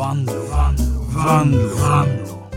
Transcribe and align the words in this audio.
Vanlo, 0.00 0.32
Vanlo, 1.14 1.68
Vanlo. 1.68 2.48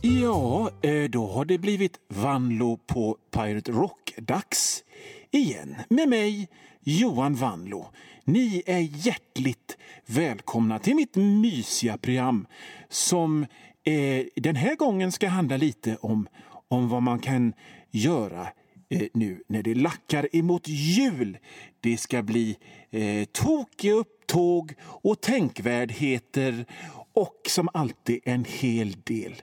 Ja, 0.00 0.70
eh, 0.82 1.10
då 1.10 1.26
har 1.26 1.44
det 1.44 1.58
blivit 1.58 1.98
Vanlo 2.08 2.76
på 2.76 3.16
Pirate 3.30 3.72
Rock-dags 3.72 4.84
igen 5.30 5.76
med 5.88 6.08
mig, 6.08 6.48
Johan 6.80 7.34
Vanlo. 7.34 7.86
Ni 8.24 8.62
är 8.66 9.06
hjärtligt 9.06 9.76
välkomna 10.06 10.78
till 10.78 10.94
mitt 10.94 11.16
mysiga 11.16 11.98
program 11.98 12.46
som 12.88 13.46
eh, 13.84 14.26
den 14.36 14.56
här 14.56 14.76
gången 14.76 15.12
ska 15.12 15.28
handla 15.28 15.56
lite 15.56 15.96
om, 15.96 16.28
om 16.68 16.88
vad 16.88 17.02
man 17.02 17.18
kan 17.18 17.52
göra 17.90 18.48
eh, 18.88 19.08
nu 19.14 19.42
när 19.48 19.62
det 19.62 19.74
lackar 19.74 20.36
emot 20.36 20.68
jul. 20.68 21.38
Det 21.80 21.96
ska 21.96 22.22
bli 22.22 22.56
eh, 22.90 23.24
tokiga 23.24 23.92
upptåg 24.26 24.74
och 24.82 25.20
tänkvärdheter 25.20 26.66
och 27.14 27.40
som 27.48 27.68
alltid 27.74 28.20
en 28.24 28.44
hel 28.44 28.92
del 29.04 29.34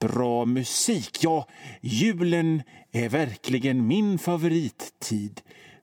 bra 0.00 0.44
musik. 0.44 1.18
Ja, 1.20 1.46
julen 1.80 2.62
är 2.92 3.08
verkligen 3.08 3.86
min 3.86 4.18
favorittid 4.18 5.40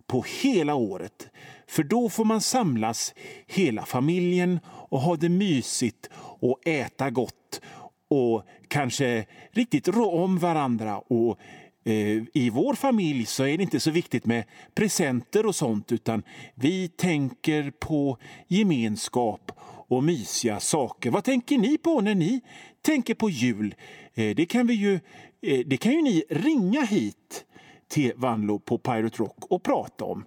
på 0.08 0.26
hela 0.41 0.76
året. 0.76 1.27
För 1.68 1.84
då 1.84 2.09
får 2.09 2.26
man 2.26 2.41
samlas 2.41 3.13
hela 3.48 3.85
familjen 3.85 4.59
och 4.68 4.99
ha 4.99 5.16
det 5.16 5.30
mysigt 5.30 6.09
och 6.40 6.68
äta 6.68 7.09
gott 7.09 7.62
och 8.07 8.43
kanske 8.68 9.26
riktigt 9.52 9.88
rå 9.88 10.12
om 10.12 10.40
varandra. 10.40 10.98
Och 10.98 11.40
Eh, 11.88 12.23
I 12.34 12.49
vår 12.49 12.73
familj 12.73 13.25
så 13.25 13.44
är 13.44 13.57
det 13.57 13.63
inte 13.63 13.80
så 13.80 13.91
viktigt 13.91 14.26
med 14.26 14.43
presenter 14.73 15.45
och 15.45 15.55
sånt 15.55 15.91
utan 15.91 16.23
vi 16.55 16.88
tänker 16.88 17.71
på 17.79 18.18
gemenskap 18.48 19.51
och 19.87 20.04
mysiga 20.04 20.60
saker. 20.60 21.12
Vad 21.12 21.23
tänker 21.23 21.57
ni 21.57 21.77
på 21.77 22.01
när 22.01 22.15
ni 22.15 22.41
tänker 22.82 23.13
på 23.13 23.29
jul? 23.29 23.76
Eh, 24.13 24.35
det 24.35 24.45
kan, 24.45 24.68
vi 24.68 24.73
ju, 24.73 24.93
eh, 25.41 25.60
det 25.65 25.77
kan 25.77 25.91
ju 25.91 26.01
ni 26.01 26.23
ringa 26.29 26.82
hit 26.82 27.45
till 27.88 28.13
Vanlo 28.15 28.60
på 28.60 28.77
Pirate 28.77 29.17
Rock 29.17 29.45
och 29.51 29.63
prata 29.63 30.05
om. 30.05 30.26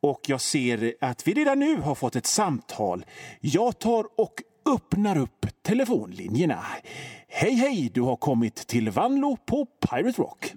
Och 0.00 0.20
jag 0.26 0.40
ser 0.40 0.94
att 1.00 1.28
vi 1.28 1.34
redan 1.34 1.58
nu 1.58 1.76
har 1.76 1.94
fått 1.94 2.16
ett 2.16 2.26
samtal. 2.26 3.04
Jag 3.40 3.78
tar 3.78 4.06
och 4.16 4.42
öppnar 4.74 5.18
upp 5.18 5.46
telefonlinjerna. 5.62 6.64
Hej, 7.28 7.52
hej! 7.52 7.90
Du 7.94 8.00
har 8.00 8.16
kommit 8.16 8.54
till 8.54 8.90
Vanlo 8.90 9.36
på 9.46 9.66
Pirate 9.66 10.22
Rock. 10.22 10.54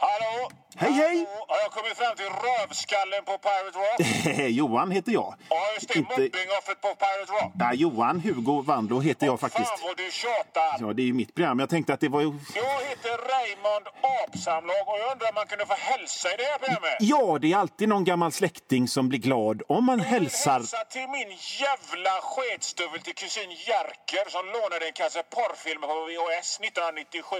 Hallå? 0.00 0.50
Hej, 0.76 0.92
hej. 0.92 1.26
Har 1.48 1.58
jag 1.58 1.70
kommit 1.72 1.96
fram 1.98 2.16
till 2.16 2.26
rövskallen 2.26 3.24
på 3.24 3.38
Pirate 3.38 3.78
Rock? 3.78 4.48
Johan 4.58 4.90
heter 4.90 5.12
jag. 5.12 5.34
Ja, 5.48 5.56
just 5.74 5.88
det. 5.88 5.98
Inte- 5.98 6.10
Mobbingoffret 6.20 6.80
på 6.80 6.94
Pirate 6.94 7.32
Rock. 7.32 7.52
Ja, 7.60 7.72
Johan 7.74 8.20
Hugo 8.20 8.62
Vanlo 8.62 9.00
heter 9.00 9.26
jag 9.26 9.40
faktiskt. 9.40 9.68
Fan 9.68 9.78
vad 9.82 9.96
du 9.96 10.10
tjatar. 10.10 10.76
Ja, 10.80 10.92
det 10.92 11.02
är 11.02 11.06
ju 11.06 11.12
mitt 11.12 11.34
program. 11.34 11.58
Jag 11.58 11.70
tänkte 11.70 11.94
att 11.94 12.00
det 12.00 12.08
var 12.08 12.20
ju... 12.20 12.32
Jag 12.54 12.80
heter 12.88 13.14
Raymond 13.34 13.86
Apsamlag 14.24 14.88
och 14.88 14.98
jag 14.98 15.12
undrar 15.12 15.28
om 15.28 15.34
man 15.34 15.46
kunde 15.46 15.66
få 15.66 15.74
hälsa 15.74 16.28
i 16.34 16.36
det 16.36 16.44
här 16.44 16.58
programmet? 16.58 16.96
Ja, 17.00 17.38
det 17.40 17.52
är 17.52 17.56
alltid 17.56 17.88
någon 17.88 18.04
gammal 18.04 18.32
släkting 18.32 18.88
som 18.88 19.08
blir 19.08 19.18
glad 19.18 19.62
om 19.68 19.84
man 19.84 20.00
hälsar. 20.00 20.52
Hälsa 20.52 20.84
till 20.84 21.08
min 21.08 21.30
jävla 21.64 22.10
sketstövel 22.22 23.00
till 23.00 23.14
kusin 23.14 23.50
Jerker 23.50 24.30
som 24.30 24.46
lånade 24.46 24.86
en 24.86 24.92
kasse 24.92 25.22
porrfilmer 25.34 25.86
på 25.86 25.94
VHS 26.08 26.50
1997 26.60 27.36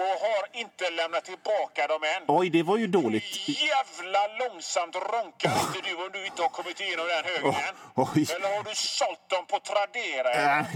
och 0.00 0.02
har 0.26 0.42
inte 0.62 0.90
lämnat 0.90 1.24
tillbaka 1.24 1.86
dem 1.86 1.95
än. 2.04 2.22
Oj, 2.28 2.50
det 2.50 2.62
var 2.62 2.76
ju 2.76 2.86
dåligt. 2.86 3.48
Jävla 3.48 4.22
långsamt 4.40 4.96
ronkar 4.96 5.52
inte 5.66 5.88
du 5.88 5.94
om 5.94 6.10
du 6.12 6.26
inte 6.26 6.42
har 6.42 6.48
kommit 6.48 6.80
igenom 6.80 7.06
den 7.06 7.24
högen. 7.24 7.74
Oh, 7.94 8.10
oj. 8.14 8.26
Eller 8.34 8.56
har 8.56 8.64
du 8.64 8.74
sålt 8.74 9.28
dem 9.28 9.44
på 9.46 9.58
Tradera? 9.58 10.30
Äh, 10.58 10.66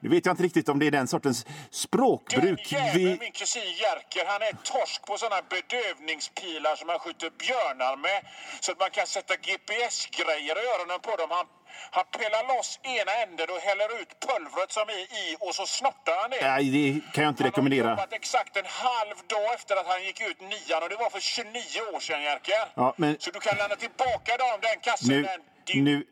vet 0.12 0.26
jag 0.26 0.32
inte 0.32 0.42
riktigt 0.42 0.68
om 0.68 0.78
det 0.78 0.86
är 0.86 0.90
den 0.90 1.08
sortens 1.08 1.46
språkbruk. 1.70 2.70
Den 2.70 2.78
jäveln, 2.78 3.04
Vi... 3.04 3.18
min 3.20 3.32
kusin 3.32 3.72
Jerker, 3.82 4.24
han 4.26 4.42
är 4.42 4.52
torsk 4.72 5.06
på 5.06 5.18
såna 5.18 5.40
bedövningspilar 5.54 6.76
som 6.76 6.86
man 6.86 6.98
skjuter 6.98 7.30
björnar 7.38 7.96
med. 7.96 8.20
Så 8.60 8.72
att 8.72 8.80
man 8.80 8.90
kan 8.90 9.06
sätta 9.06 9.34
GPS-grejer 9.36 10.56
i 10.62 10.66
öronen 10.72 11.00
på 11.00 11.16
dem. 11.16 11.28
Han, 11.30 11.46
han 11.90 12.04
pelar 12.18 12.42
loss 12.56 12.78
ena 12.82 13.12
änden 13.22 13.46
och 13.50 13.58
häller 13.68 14.00
ut 14.02 14.10
pulvret 14.26 14.72
som 14.72 14.88
är 14.88 15.02
i 15.22 15.36
och 15.40 15.54
så 15.54 15.66
snortar 15.66 16.16
han 16.20 16.30
det. 16.30 16.38
Nej, 16.50 16.64
det 16.70 17.00
kan 17.14 17.24
jag 17.24 17.30
inte 17.30 17.42
Han 17.42 17.46
har 17.46 17.50
rekommendera. 17.50 17.90
jobbat 17.90 18.12
exakt 18.12 18.56
en 18.56 18.66
halv 18.66 19.16
dag 19.26 19.54
efter 19.54 19.76
att 19.76 19.86
han 19.86 20.04
gick 20.04 20.20
ut 20.20 20.40
nian 20.40 20.82
och 20.82 20.88
det 20.88 20.96
var 20.96 21.10
för 21.10 21.20
29 21.20 21.80
år 21.94 22.00
sedan 22.00 22.22
Jerker. 22.22 22.54
Ja, 22.74 22.94
men- 22.96 23.16
Så 23.20 23.30
du 23.30 23.40
kan 23.40 23.56
lämna 23.58 23.76
tillbaka 23.76 24.36
dem, 24.36 24.58
den 24.62 24.80
kassen, 24.80 25.08
Nu, 25.08 25.22
den 25.22 25.40
nu, 25.74 26.04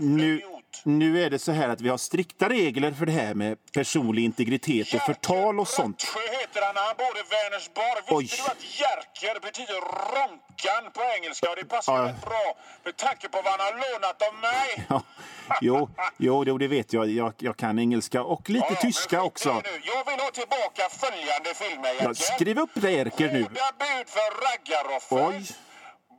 nu, 0.00 0.42
nu 0.84 1.22
är 1.24 1.30
det 1.30 1.38
så 1.38 1.52
här 1.52 1.68
att 1.68 1.80
vi 1.80 1.88
har 1.88 1.98
strikta 1.98 2.48
regler 2.48 2.92
för 2.92 3.06
det 3.06 3.12
här 3.12 3.34
med 3.34 3.58
personlig 3.72 4.24
integritet 4.24 4.94
och 4.94 5.00
förtal 5.02 5.60
och 5.60 5.68
sånt. 5.68 6.04
Jerker 6.04 6.40
heter 6.40 6.62
han, 6.66 6.76
han 6.76 6.96
bor 6.96 7.06
i 7.18 7.22
Vänersborg. 7.30 8.02
Oj. 8.08 8.22
Visste 8.24 8.42
du 8.42 8.50
att 8.50 8.80
Jerker 8.80 9.40
betyder 9.40 9.80
ronkan 10.14 10.92
på 10.94 11.00
engelska? 11.16 11.50
Och 11.50 11.56
det 11.56 11.64
passar 11.64 11.96
Ja. 12.06 12.12
bra 12.28 12.56
med 12.84 12.96
tanke 12.96 13.28
på 13.28 13.42
vad 13.42 13.52
han 13.52 13.60
har 13.60 13.72
lånat 13.72 14.22
av 14.28 14.34
mig. 14.34 14.86
Ja, 15.48 15.58
jo, 15.60 15.88
jo, 16.18 16.44
jo, 16.46 16.58
det 16.58 16.68
vet 16.68 16.92
jag. 16.92 17.08
jag. 17.10 17.32
Jag 17.38 17.56
kan 17.56 17.78
engelska 17.78 18.22
och 18.22 18.50
lite 18.50 18.66
Ja, 18.70 18.76
tyska 18.80 19.22
också. 19.22 19.48
Jag 19.48 20.04
vill 20.10 20.20
ha 20.20 20.30
tillbaka 20.30 20.82
följande 20.90 21.54
filmer, 21.54 21.88
Jerker. 21.88 22.04
Ja, 22.04 22.14
skriv 22.14 22.58
upp 22.58 22.70
det, 22.74 22.90
Erker, 22.92 23.32
nu. 23.32 23.42
Hårda 23.42 23.70
bud 23.78 24.08
för 24.08 24.28
raggaroffer. 24.46 25.26
Oj, 25.28 25.46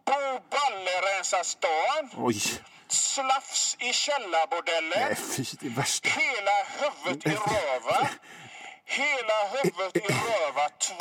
Bo 0.06 0.40
Balle 0.50 0.92
rensar 1.18 1.44
stan. 1.44 2.10
oj. 2.26 2.36
Slafs 2.90 3.76
i 3.80 3.94
källarbordellen. 3.94 5.16
Hela 6.04 6.58
huvudet 6.80 7.26
i 7.26 7.36
röva. 7.36 8.10
Hela 8.86 9.40
huvudet 9.54 9.96
i 9.96 10.14
röva 10.14 10.70
2. 10.70 10.94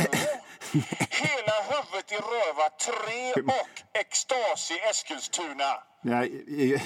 Röva 2.56 2.68
3 2.70 3.42
och 3.42 3.98
extas 4.00 4.70
i 4.70 4.74
Eskilstuna. 4.90 5.82
Nej, 6.02 6.82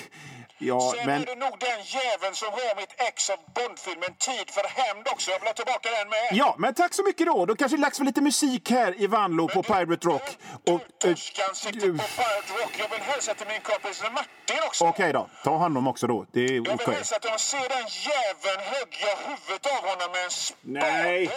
ja, 0.58 0.92
Sen 0.96 1.06
men... 1.06 1.22
är 1.22 1.26
det 1.26 1.34
nog 1.34 1.58
den 1.58 1.82
jäveln 1.84 2.34
som 2.34 2.48
har 2.52 2.76
mitt 2.76 2.94
ex 2.98 3.30
av 3.30 3.36
Bondfilmen 3.54 4.14
Tid 4.18 4.50
för 4.50 4.62
hämnd 4.82 5.08
också. 5.08 5.30
Jag 5.30 5.38
vill 5.38 5.46
ha 5.48 5.52
tillbaka 5.54 5.88
den 5.90 6.08
med. 6.08 6.28
Ja, 6.32 6.54
men 6.58 6.74
tack 6.74 6.94
så 6.94 7.02
mycket 7.04 7.26
då. 7.26 7.46
Då 7.46 7.56
kanske 7.56 7.76
det 7.76 7.80
är 7.80 7.82
dags 7.82 7.98
för 7.98 8.04
lite 8.04 8.20
musik 8.20 8.70
här 8.70 9.00
i 9.02 9.06
Vanlo 9.06 9.48
på 9.48 9.62
Pirate 9.62 10.08
Rock. 10.08 10.22
Du, 10.64 10.72
Och, 10.72 10.80
du 11.00 11.08
eh, 11.08 11.14
torskan 11.14 11.54
sitter 11.54 11.80
du- 11.80 11.98
på 11.98 12.04
Pirate 12.04 12.52
Rock. 12.62 12.72
Jag 12.78 12.88
vill 12.88 13.00
hälsa 13.00 13.34
till 13.34 13.46
min 13.46 13.60
kompis 13.60 14.02
Martin 14.02 14.62
också. 14.66 14.84
Okej 14.84 15.12
då, 15.12 15.30
ta 15.44 15.50
honom 15.56 15.86
också 15.86 16.06
då. 16.06 16.26
Det 16.32 16.40
är 16.40 16.52
Jag 16.52 16.62
vill 16.62 16.70
okej. 16.74 16.94
hälsa 16.94 17.16
att 17.16 17.24
jag 17.24 17.40
ser 17.40 17.68
den 17.68 17.86
jäveln 18.10 18.60
hugga 18.74 19.10
huvudet 19.28 19.66
av 19.66 19.88
honom 19.90 20.08
med 20.12 20.24
en 20.24 20.30
spade. 20.30 21.02
Nej. 21.02 21.30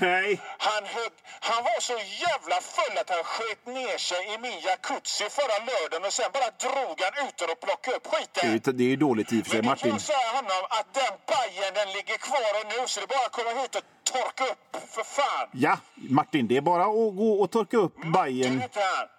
Nej. 0.00 0.40
Han, 0.58 0.82
högg, 0.84 1.12
han 1.40 1.60
var 1.64 1.80
så 1.80 1.92
jävla 2.26 2.56
full 2.76 2.98
att 3.02 3.10
han 3.10 3.24
sköt 3.24 3.66
ner 3.66 3.98
sig 3.98 4.34
i 4.34 4.38
min 4.38 4.58
jacuzzi 4.60 5.24
förra 5.38 5.58
lördagen 5.70 6.04
och 6.08 6.12
sen 6.12 6.30
bara 6.36 6.50
drog 6.64 6.96
han 7.06 7.14
ut 7.28 7.36
den 7.40 7.48
och 7.54 7.60
plockade 7.66 7.96
upp 7.96 8.06
Det 8.10 8.16
är 8.16 8.50
skiten. 8.50 8.76
Det 8.76 8.84
är 8.84 8.88
ju 8.88 8.96
dåligt 8.96 9.32
i 9.32 9.40
och 9.40 9.44
för 9.46 9.50
sig, 9.50 9.62
Men 9.62 9.70
då 9.70 9.76
får 9.76 9.88
Martin. 9.88 9.90
jag 9.92 10.00
säga 10.00 10.28
honom 10.38 10.62
att 10.78 10.88
den 11.00 11.12
pajen 11.32 11.70
den 11.78 11.88
ligger 11.96 12.18
kvar 12.28 12.80
nu 12.80 12.88
så 12.88 13.00
det 13.00 13.04
är 13.04 13.12
bara 13.16 13.26
att 13.26 13.32
komma 13.38 13.50
hit 13.62 13.74
och 13.76 13.82
torka 14.12 14.44
upp 14.52 14.90
för 14.94 15.04
fan. 15.04 15.48
Ja, 15.52 15.78
Martin, 15.94 16.48
det 16.48 16.56
är 16.56 16.60
bara 16.60 16.82
att 16.84 17.16
gå 17.16 17.30
och 17.42 17.50
torka 17.50 17.76
upp 17.76 17.94
Det 18.02 18.08
bajen 18.08 18.62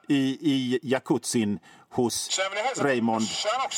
i, 0.10 0.22
i 0.54 0.80
jacuzzin 0.84 1.60
hos 1.90 2.40
Raymond. 2.78 3.26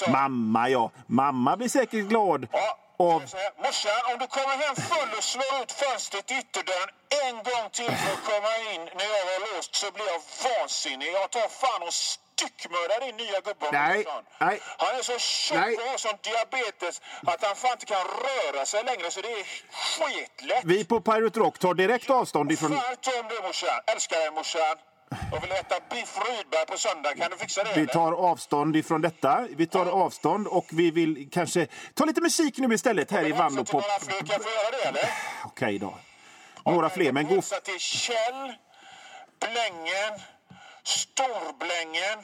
Mamma, 0.09 0.69
ja. 0.69 0.91
Mamma 1.07 1.57
blir 1.57 1.69
säkert 1.69 2.05
glad 2.05 2.47
Ja, 2.51 2.77
av... 2.99 3.21
Morsan, 3.63 4.01
om 4.11 4.19
du 4.19 4.27
kommer 4.27 4.55
hem 4.65 4.75
full 4.75 5.09
och 5.17 5.23
slår 5.23 5.61
ut 5.61 5.71
fönstret 5.71 6.31
i 6.31 6.33
ytterdörren 6.33 6.89
en 7.25 7.35
gång 7.35 7.69
till 7.71 7.93
för 8.01 8.13
att 8.13 8.23
komma 8.31 8.53
in 8.73 8.81
när 8.97 9.05
jag 9.05 9.25
har 9.31 9.55
låst 9.55 9.75
så 9.75 9.91
blir 9.91 10.07
jag 10.13 10.21
vansinnig. 10.43 11.11
Jag 11.13 11.31
tar 11.31 11.47
fan 11.47 11.81
och 11.87 11.93
styckmördar 11.93 12.99
din 13.05 13.17
nya 13.17 13.39
gubbe. 13.39 13.71
Nej, 13.71 14.05
nej. 14.39 14.61
Han 14.77 14.95
är 14.95 15.03
så 15.03 15.17
tjock 15.19 15.57
och 15.57 15.89
har 15.91 15.97
sån 15.97 16.17
diabetes 16.21 17.01
att 17.25 17.43
han 17.45 17.55
fan 17.55 17.71
inte 17.71 17.85
kan 17.85 18.05
röra 18.27 18.65
sig 18.65 18.83
längre 18.83 19.11
så 19.11 19.21
det 19.21 19.31
är 19.31 19.45
skitlätt. 19.71 20.63
Vi 20.63 20.85
på 20.85 21.01
Pirate 21.01 21.39
Rock 21.39 21.59
tar 21.59 21.73
direkt 21.73 22.09
avstånd 22.09 22.51
ifrån... 22.51 22.69
Fan 22.69 23.19
om 23.19 23.27
du 23.27 23.41
morsan. 23.47 23.79
Älskar 23.85 24.17
dig 24.17 24.31
morsan. 24.31 24.77
Jag 25.09 25.41
vill 25.41 25.51
äta 25.51 25.75
biff 25.89 26.17
Rydberg 26.17 26.65
på 26.65 26.77
söndag. 26.77 27.13
Kan 27.15 27.31
du 27.31 27.37
fixa 27.37 27.63
det? 27.63 27.69
Vi 27.75 27.81
eller? 27.81 27.93
tar 27.93 28.11
avstånd 28.11 28.75
ifrån 28.75 29.01
detta. 29.01 29.47
Vi 29.49 29.67
tar 29.67 29.85
avstånd 29.85 30.47
och 30.47 30.65
vi 30.71 30.91
vill 30.91 31.29
kanske 31.31 31.67
ta 31.93 32.05
lite 32.05 32.21
musik 32.21 32.57
nu 32.57 32.73
istället 32.73 33.11
här 33.11 33.27
i 33.27 33.31
Vanlo 33.31 33.63
till 33.63 33.71
på... 33.71 33.79
några 33.79 33.99
fler? 33.99 34.19
Kan 34.19 34.27
jag 34.29 34.43
få 34.43 34.49
göra 34.49 34.71
det 34.71 34.87
eller? 34.87 35.09
Okej 35.45 35.79
då. 35.79 35.97
Några 36.65 36.89
fler, 36.89 37.11
men 37.11 37.27
gå... 37.27 37.41
Till 37.41 37.79
Kjell, 37.79 38.53
Blängen, 39.39 40.19
Storblängen, 40.83 42.19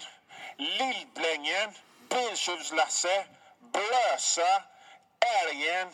Lillblängen, 0.57 1.69
Biltjuvs-Lasse, 2.09 3.25
Blösa, 3.73 4.63
Älgen, 5.43 5.87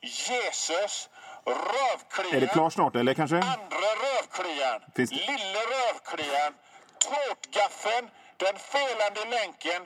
Jesus, 0.00 1.08
Rövklian. 1.46 2.36
Är 2.36 2.40
det 2.40 2.46
klart 2.46 2.72
snart, 2.72 2.96
eller 2.96 3.14
kanske? 3.14 3.36
Andra 3.36 3.88
Rövklian, 4.04 4.80
Finns 4.96 5.10
det- 5.10 5.16
Lille 5.16 5.58
Rövklian, 5.74 6.54
Tårtgaffeln, 6.98 8.10
Den 8.36 8.56
felande 8.58 9.24
länken, 9.36 9.82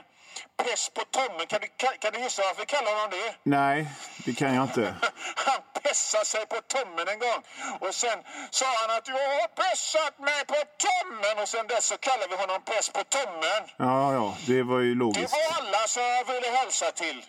Pest 0.56 0.94
på 0.94 1.02
Tommen. 1.10 1.46
Kan 1.46 1.60
du, 1.60 1.66
kan, 1.76 1.90
kan 1.98 2.12
du 2.12 2.18
gissa 2.20 2.42
varför 2.42 2.60
vi 2.60 2.66
kallar 2.66 2.92
honom 2.94 3.10
det? 3.10 3.34
Nej, 3.42 3.86
det 4.24 4.32
kan 4.34 4.54
jag 4.54 4.64
inte. 4.64 4.94
Han 5.46 5.60
pessade 5.82 6.24
sig 6.24 6.46
på 6.46 6.56
tummen 6.60 7.08
en 7.08 7.18
gång. 7.18 7.40
Och 7.80 7.94
sen 7.94 8.18
sa 8.50 8.66
han 8.80 8.96
att 8.96 9.08
jag 9.08 9.14
har 9.14 9.48
pessat 9.48 10.18
mig 10.18 10.44
på 10.46 10.54
tummen. 10.86 11.42
Och 11.42 11.48
sen 11.48 11.66
dess 11.66 11.86
så 11.86 11.96
kallar 11.98 12.28
vi 12.28 12.36
honom 12.36 12.62
Pess 12.62 12.88
på 12.90 13.04
tummen. 13.04 13.62
Ja, 13.76 14.12
ja, 14.14 14.36
det 14.46 14.62
var 14.62 14.78
ju 14.80 14.94
Det 14.94 14.98
logiskt. 14.98 15.32
var 15.32 15.56
alla 15.58 15.86
som 15.86 16.02
jag 16.02 16.24
ville 16.24 16.48
hälsa 16.56 16.90
till. 16.90 17.24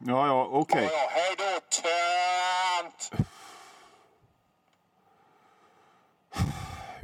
Ja, 0.00 0.26
ja, 0.26 0.48
okej. 0.52 0.84
Ja, 0.84 0.98
ja, 0.98 1.08
hej 1.10 1.34
då, 1.38 1.60
tönt! 1.82 3.25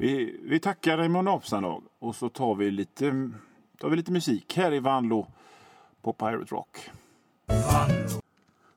Vi, 0.03 0.41
vi 0.43 0.61
tackar 0.61 0.97
Raymond 0.99 1.29
Apsanag 1.29 1.83
och 1.99 2.17
så 2.17 2.29
tar 2.29 2.55
vi 2.55 2.71
lite, 2.71 3.31
tar 3.79 3.89
vi 3.89 3.97
lite 3.97 4.13
musik 4.13 4.57
här 4.57 4.75
i 4.75 4.79
Vanlo 4.79 5.27
på 6.03 6.13
Pirate 6.13 6.55
Rock. 6.55 6.91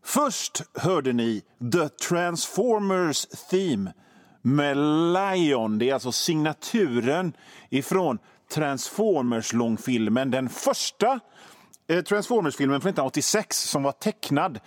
Först 0.04 0.62
hörde 0.74 1.14
ni 1.14 1.42
The 1.72 1.90
Transformers 1.90 3.26
Theme 3.26 3.94
med 4.42 4.78
Lion. 5.14 5.78
Det 5.78 5.90
är 5.90 5.94
alltså 5.94 6.12
signaturen 6.12 7.34
ifrån 7.70 8.20
Transformers-långfilmen. 8.54 10.32
Den 10.32 10.50
första 10.50 11.20
eh, 11.88 12.02
Transformers-filmen 12.04 12.82
från 12.82 12.90
1986 12.90 13.58
som 13.58 13.84
var 13.84 13.92
tecknad 13.92 14.60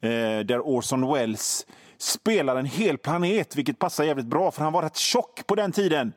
eh, 0.00 0.40
där 0.44 0.60
Orson 0.60 1.12
Welles 1.12 1.66
spelar 2.00 2.56
en 2.56 2.66
hel 2.66 2.98
planet, 2.98 3.56
vilket 3.56 3.78
passar 3.78 4.04
jävligt 4.04 4.26
bra 4.26 4.50
för 4.50 4.62
han 4.64 4.72
var 4.72 4.82
rätt 4.82 4.96
tjock 4.96 5.46
på 5.46 5.54
den 5.54 5.72
tiden. 5.72 6.12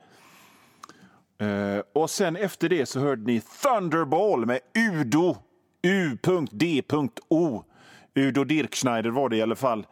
Eh, 1.37 1.83
och 1.93 2.09
sen 2.09 2.35
efter 2.35 2.69
det 2.69 2.85
så 2.85 2.99
hörde 2.99 3.23
ni 3.23 3.41
Thunderball 3.41 4.45
med 4.45 4.59
Udo 4.91 5.37
U.D.O. 5.81 7.63
Udo 8.15 8.43
Dirkschneider 8.43 9.09
var 9.09 9.29
det 9.29 9.37
i 9.37 9.41
alla 9.41 9.55
fall. 9.55 9.85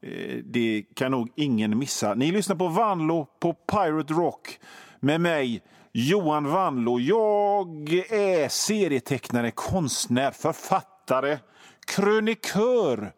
Eh, 0.00 0.36
det 0.44 0.84
kan 0.94 1.10
nog 1.10 1.32
ingen 1.36 1.78
missa. 1.78 2.14
Ni 2.14 2.32
lyssnar 2.32 2.56
på 2.56 2.68
Vanlo 2.68 3.26
på 3.40 3.52
Pirate 3.52 4.14
Rock 4.14 4.58
med 5.00 5.20
mig, 5.20 5.62
Johan 5.92 6.50
Vanlo. 6.50 7.00
Jag 7.00 7.92
är 8.10 8.48
serietecknare, 8.48 9.50
konstnär, 9.50 10.30
författare, 10.30 11.38
krönikör 11.86 13.12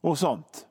och 0.00 0.18
sånt. 0.18 0.66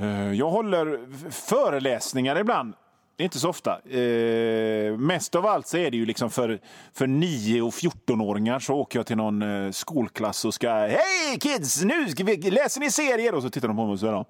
Eh, 0.00 0.32
jag 0.32 0.50
håller 0.50 0.98
föreläsningar 1.30 2.38
ibland. 2.38 2.74
Det 3.16 3.22
är 3.22 3.24
inte 3.24 3.38
så 3.38 3.48
ofta. 3.48 3.80
Eh, 3.90 4.96
mest 4.96 5.34
av 5.34 5.46
allt 5.46 5.66
så 5.66 5.76
är 5.76 5.90
det 5.90 5.96
ju 5.96 6.06
liksom 6.06 6.30
för, 6.30 6.60
för 6.92 7.06
9 7.06 7.62
och 7.62 7.72
14-åringar 7.72 8.58
så 8.58 8.74
åker 8.74 8.98
jag 8.98 9.06
till 9.06 9.16
någon 9.16 9.42
eh, 9.42 9.70
skolklass 9.70 10.44
och 10.44 10.54
ska 10.54 10.70
Hej 10.70 11.38
kids! 11.40 11.84
Nu 11.84 12.08
ska 12.08 12.24
vi, 12.24 12.50
läser 12.50 12.80
ni 12.80 12.90
serier? 12.90 13.34
Och 13.34 13.42
så 13.42 13.50
tittar 13.50 13.68
de 13.68 13.76
på 13.76 13.84
mig 13.84 13.92
och 13.92 13.98
så 13.98 14.00
säger 14.00 14.12
de 14.12 14.24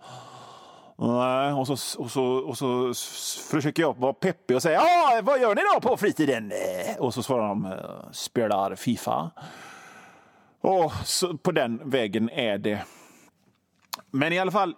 Nej, 1.03 1.53
och 1.53 1.67
så, 1.67 2.03
och, 2.03 2.11
så, 2.11 2.25
och 2.25 2.59
så 2.59 2.93
försöker 3.51 3.83
jag 3.83 3.97
vara 3.97 4.13
peppig 4.13 4.57
och 4.57 4.63
säga 4.63 4.81
ja, 4.81 5.21
vad 5.23 5.41
gör 5.41 5.55
ni 5.55 5.63
då 5.75 5.81
på 5.89 5.97
fritiden? 5.97 6.53
Eh, 6.53 6.97
och 6.99 7.15
så 7.15 7.23
svarar 7.23 7.49
de 7.49 7.67
eh, 7.67 7.73
spelar 8.13 8.75
Fifa. 8.75 9.31
Och 10.61 10.93
så, 11.05 11.37
på 11.37 11.53
den 11.53 11.91
vägen 11.91 12.31
är 12.31 12.59
det. 12.59 12.83
Men 14.11 14.33
i 14.33 14.39
alla 14.39 14.51
fall, 14.51 14.75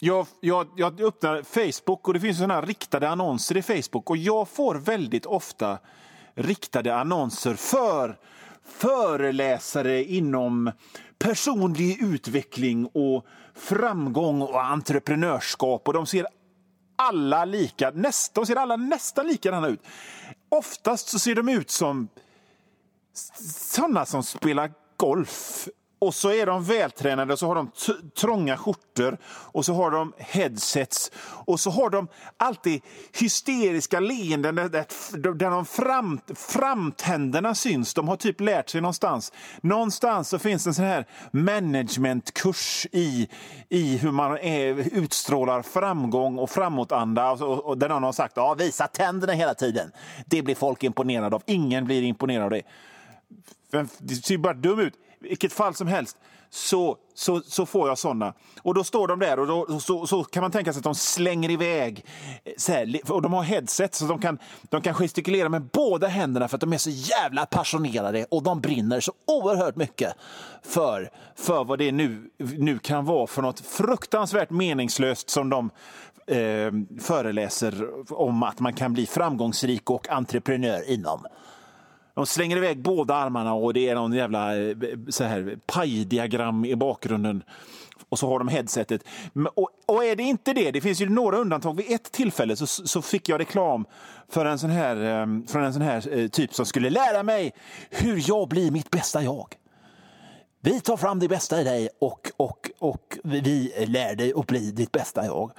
jag, 0.00 0.26
jag, 0.40 0.68
jag 0.76 1.00
öppnar 1.00 1.42
Facebook 1.42 2.08
och 2.08 2.14
det 2.14 2.20
finns 2.20 2.38
såna 2.38 2.54
här 2.54 2.62
riktade 2.62 3.08
annonser 3.08 3.56
i 3.56 3.62
Facebook 3.62 4.10
och 4.10 4.16
jag 4.16 4.48
får 4.48 4.74
väldigt 4.74 5.26
ofta 5.26 5.78
riktade 6.34 6.96
annonser 6.96 7.54
för 7.54 8.18
föreläsare 8.64 10.04
inom 10.04 10.72
personlig 11.18 12.02
utveckling 12.02 12.86
och 12.86 13.26
framgång 13.54 14.42
och 14.42 14.64
entreprenörskap 14.64 15.88
och 15.88 15.94
de 15.94 16.06
ser 16.06 16.26
alla 16.96 17.44
lika, 17.44 17.90
näst, 17.90 18.34
de 18.34 18.46
ser 18.46 18.56
alla 18.56 18.76
nästan 18.76 19.26
likadana 19.26 19.68
ut. 19.68 19.82
Oftast 20.48 21.08
så 21.08 21.18
ser 21.18 21.34
de 21.34 21.48
ut 21.48 21.70
som 21.70 22.08
sådana 23.72 24.06
som 24.06 24.22
spelar 24.22 24.72
golf. 24.96 25.68
Och 26.02 26.14
så 26.14 26.32
är 26.32 26.46
de 26.46 26.64
vältränade 26.64 27.32
och 27.32 27.38
så 27.38 27.46
har 27.46 27.54
de 27.54 27.70
trånga 28.20 28.56
skjortor 28.56 29.18
och 29.24 29.64
så 29.64 29.74
har 29.74 29.90
de 29.90 30.12
headsets 30.18 31.12
och 31.24 31.60
så 31.60 31.70
har 31.70 31.90
de 31.90 32.08
alltid 32.36 32.82
hysteriska 33.20 34.00
leenden 34.00 34.54
där, 34.54 34.68
där, 34.68 35.34
där 35.34 35.50
de 35.50 35.66
fram, 35.66 36.20
framtänderna 36.34 37.54
syns. 37.54 37.94
De 37.94 38.08
har 38.08 38.16
typ 38.16 38.40
lärt 38.40 38.68
sig 38.68 38.80
någonstans. 38.80 39.32
Någonstans 39.60 40.28
så 40.28 40.38
finns 40.38 40.66
en 40.66 40.74
sån 40.74 40.84
här 40.84 41.06
managementkurs 41.30 42.86
i, 42.92 43.28
i 43.68 43.96
hur 43.96 44.10
man 44.10 44.38
är, 44.38 44.96
utstrålar 44.96 45.62
framgång 45.62 46.38
och 46.38 46.50
framåtanda. 46.50 47.30
Och, 47.30 47.40
och, 47.40 47.64
och 47.64 47.78
där 47.78 47.88
någon 47.88 48.02
har 48.02 48.12
sagt 48.12 48.32
ja, 48.36 48.54
visa 48.54 48.86
tänderna 48.86 49.32
hela 49.32 49.54
tiden. 49.54 49.92
Det 50.26 50.42
blir 50.42 50.54
folk 50.54 50.84
imponerade 50.84 51.36
av. 51.36 51.42
Ingen 51.46 51.84
blir 51.84 52.02
imponerad 52.02 52.44
av 52.44 52.50
det. 52.50 52.62
Det 53.98 54.14
ser 54.14 54.38
bara 54.38 54.54
dum 54.54 54.78
ut. 54.78 54.94
I 55.20 55.28
vilket 55.28 55.52
fall 55.52 55.74
som 55.74 55.86
helst 55.86 56.16
så, 56.50 56.96
så, 57.14 57.40
så 57.40 57.66
får 57.66 57.88
jag 57.88 57.98
såna. 57.98 58.34
Och 58.62 58.74
då 58.74 58.84
står 58.84 59.08
de 59.08 59.18
där 59.18 59.38
och 59.38 59.46
då, 59.46 59.80
så, 59.80 60.06
så 60.06 60.24
kan 60.24 60.40
man 60.40 60.50
tänka 60.50 60.72
sig 60.72 60.80
att 60.80 60.84
de 60.84 60.94
slänger 60.94 61.50
iväg. 61.50 62.04
Eh, 62.44 62.52
så 62.56 62.72
här, 62.72 63.00
och 63.08 63.22
de 63.22 63.32
har 63.32 63.42
headset 63.42 63.94
så 63.94 64.04
de 64.04 64.20
kan, 64.20 64.38
de 64.62 64.82
kan 64.82 64.94
gestikulera 64.94 65.48
med 65.48 65.62
båda 65.62 66.06
händerna 66.06 66.48
för 66.48 66.56
att 66.56 66.60
de 66.60 66.72
är 66.72 66.78
så 66.78 66.90
jävla 66.90 67.46
passionerade 67.46 68.26
och 68.30 68.42
de 68.42 68.60
brinner 68.60 69.00
så 69.00 69.12
oerhört 69.26 69.76
mycket 69.76 70.14
för, 70.62 71.10
för 71.36 71.64
vad 71.64 71.78
det 71.78 71.92
nu, 71.92 72.30
nu 72.38 72.78
kan 72.78 73.04
vara 73.04 73.26
för 73.26 73.42
något 73.42 73.60
fruktansvärt 73.60 74.50
meningslöst 74.50 75.30
som 75.30 75.50
de 75.50 75.70
eh, 76.26 76.72
föreläser 77.00 77.88
om 78.12 78.42
att 78.42 78.60
man 78.60 78.74
kan 78.74 78.92
bli 78.92 79.06
framgångsrik 79.06 79.90
och 79.90 80.08
entreprenör 80.08 80.90
inom. 80.90 81.26
De 82.20 82.26
slänger 82.26 82.56
iväg 82.56 82.82
båda 82.82 83.14
armarna 83.14 83.54
och 83.54 83.74
det 83.74 83.88
är 83.88 83.94
någon 83.94 84.12
jävla 84.12 84.56
eh, 84.56 84.76
så 85.08 85.24
här, 85.24 85.58
pajdiagram 85.66 86.64
i 86.64 86.76
bakgrunden. 86.76 87.42
Och 88.08 88.18
så 88.18 88.28
har 88.28 88.38
de 88.38 88.48
headsetet. 88.48 89.04
Och, 89.54 89.70
och 89.86 90.04
är 90.04 90.16
det 90.16 90.22
inte 90.22 90.52
det, 90.52 90.70
det 90.70 90.80
finns 90.80 91.00
ju 91.00 91.08
några 91.08 91.36
undantag. 91.36 91.76
Vid 91.76 91.92
ett 91.92 92.12
tillfälle 92.12 92.56
så, 92.56 92.66
så 92.66 93.02
fick 93.02 93.28
jag 93.28 93.40
reklam 93.40 93.84
för 94.28 94.46
en 94.46 94.58
sån 94.58 94.70
här, 94.70 94.96
eh, 94.96 95.26
från 95.48 95.64
en 95.64 95.72
sån 95.72 95.82
här 95.82 96.18
eh, 96.18 96.28
typ 96.28 96.54
som 96.54 96.66
skulle 96.66 96.90
lära 96.90 97.22
mig 97.22 97.52
hur 97.90 98.22
jag 98.28 98.48
blir 98.48 98.70
mitt 98.70 98.90
bästa 98.90 99.22
jag. 99.22 99.54
Vi 100.62 100.80
tar 100.80 100.96
fram 100.96 101.18
det 101.18 101.28
bästa 101.28 101.60
i 101.60 101.64
dig 101.64 101.88
och, 101.98 102.30
och, 102.36 102.70
och 102.78 103.18
vi 103.24 103.72
lär 103.86 104.14
dig 104.14 104.32
att 104.36 104.46
bli 104.46 104.70
ditt 104.70 104.92
bästa 104.92 105.24
jag. 105.24 105.52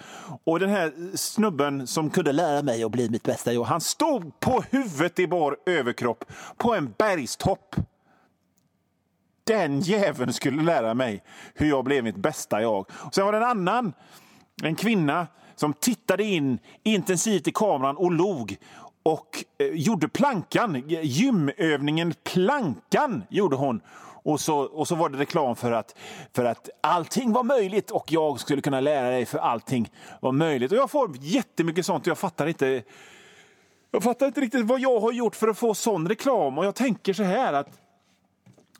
Och 0.43 0.59
den 0.59 0.69
här 0.69 1.17
snubben 1.17 1.87
som 1.87 2.09
kunde 2.09 2.31
lära 2.31 2.61
mig 2.61 2.83
att 2.83 2.91
bli 2.91 3.09
mitt 3.09 3.23
bästa 3.23 3.53
jag, 3.53 3.63
han 3.63 3.81
stod 3.81 4.39
på 4.39 4.63
huvudet 4.69 5.19
i 5.19 5.27
bar 5.27 5.57
överkropp 5.65 6.25
på 6.57 6.75
en 6.75 6.93
bergstopp. 6.97 7.75
Den 9.43 9.79
jäveln 9.79 10.33
skulle 10.33 10.63
lära 10.63 10.93
mig 10.93 11.23
hur 11.55 11.69
jag 11.69 11.85
blev 11.85 12.03
mitt 12.03 12.17
bästa 12.17 12.61
jag. 12.61 12.85
Och 12.89 13.15
sen 13.15 13.25
var 13.25 13.31
det 13.31 13.37
en 13.37 13.43
annan, 13.43 13.93
en 14.63 14.75
kvinna, 14.75 15.27
som 15.55 15.73
tittade 15.73 16.23
in 16.23 16.59
intensivt 16.83 17.47
i 17.47 17.51
kameran 17.51 17.97
och 17.97 18.11
log 18.11 18.57
och 19.03 19.43
eh, 19.57 19.67
gjorde 19.67 20.07
plankan. 20.07 20.83
Gymövningen 20.87 22.13
plankan 22.23 23.23
gjorde 23.29 23.55
hon. 23.55 23.81
Och 24.23 24.39
så, 24.39 24.59
och 24.59 24.87
så 24.87 24.95
var 24.95 25.09
det 25.09 25.17
reklam 25.17 25.55
för 25.55 25.71
att, 25.71 25.95
för 26.35 26.45
att 26.45 26.69
allting 26.81 27.31
var 27.33 27.43
möjligt 27.43 27.91
och 27.91 28.11
jag 28.11 28.39
skulle 28.39 28.61
kunna 28.61 28.79
lära 28.79 29.09
dig 29.09 29.25
för 29.25 29.37
allting 29.37 29.91
var 30.21 30.31
möjligt. 30.31 30.71
Och 30.71 30.77
jag 30.77 30.91
får 30.91 31.17
jättemycket 31.19 31.85
sånt 31.85 32.01
och 32.01 32.11
jag 32.11 32.17
fattar 32.17 32.47
inte 32.47 32.83
jag 33.91 34.03
fattar 34.03 34.25
inte 34.25 34.41
riktigt 34.41 34.65
vad 34.65 34.79
jag 34.79 34.99
har 34.99 35.11
gjort 35.11 35.35
för 35.35 35.47
att 35.47 35.57
få 35.57 35.73
sån 35.73 36.07
reklam. 36.07 36.57
Och 36.57 36.65
jag 36.65 36.75
tänker 36.75 37.13
så 37.13 37.23
här 37.23 37.53
att 37.53 37.79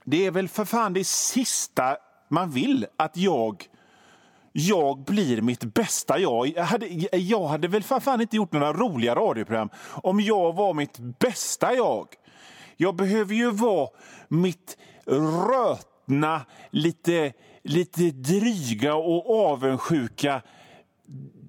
det 0.03 0.25
är 0.25 0.31
väl 0.31 0.48
för 0.48 0.65
fan 0.65 0.93
det 0.93 1.07
sista 1.07 1.98
man 2.29 2.51
vill 2.51 2.86
att 2.98 3.17
jag 3.17 3.67
jag 4.51 5.03
blir 5.03 5.41
mitt 5.41 5.63
bästa 5.63 6.19
jag. 6.19 6.48
Jag 6.48 6.63
hade, 6.63 6.88
jag 7.17 7.48
hade 7.48 7.67
väl 7.67 7.83
för 7.83 8.00
fan 8.00 8.21
inte 8.21 8.36
gjort 8.36 8.51
några 8.51 8.74
roliga 8.74 9.15
radioprogram 9.15 9.69
om 10.03 10.19
jag 10.19 10.53
var 10.53 10.74
mitt 10.74 11.00
bästa 11.00 11.74
jag. 11.74 12.07
Jag 12.82 12.96
behöver 12.96 13.36
ju 13.36 13.52
vara 13.52 13.90
mitt 14.28 14.78
rötna, 15.06 16.42
lite, 16.70 17.34
lite 17.64 18.02
dryga 18.02 18.96
och 18.96 19.50
avundsjuka 19.50 20.42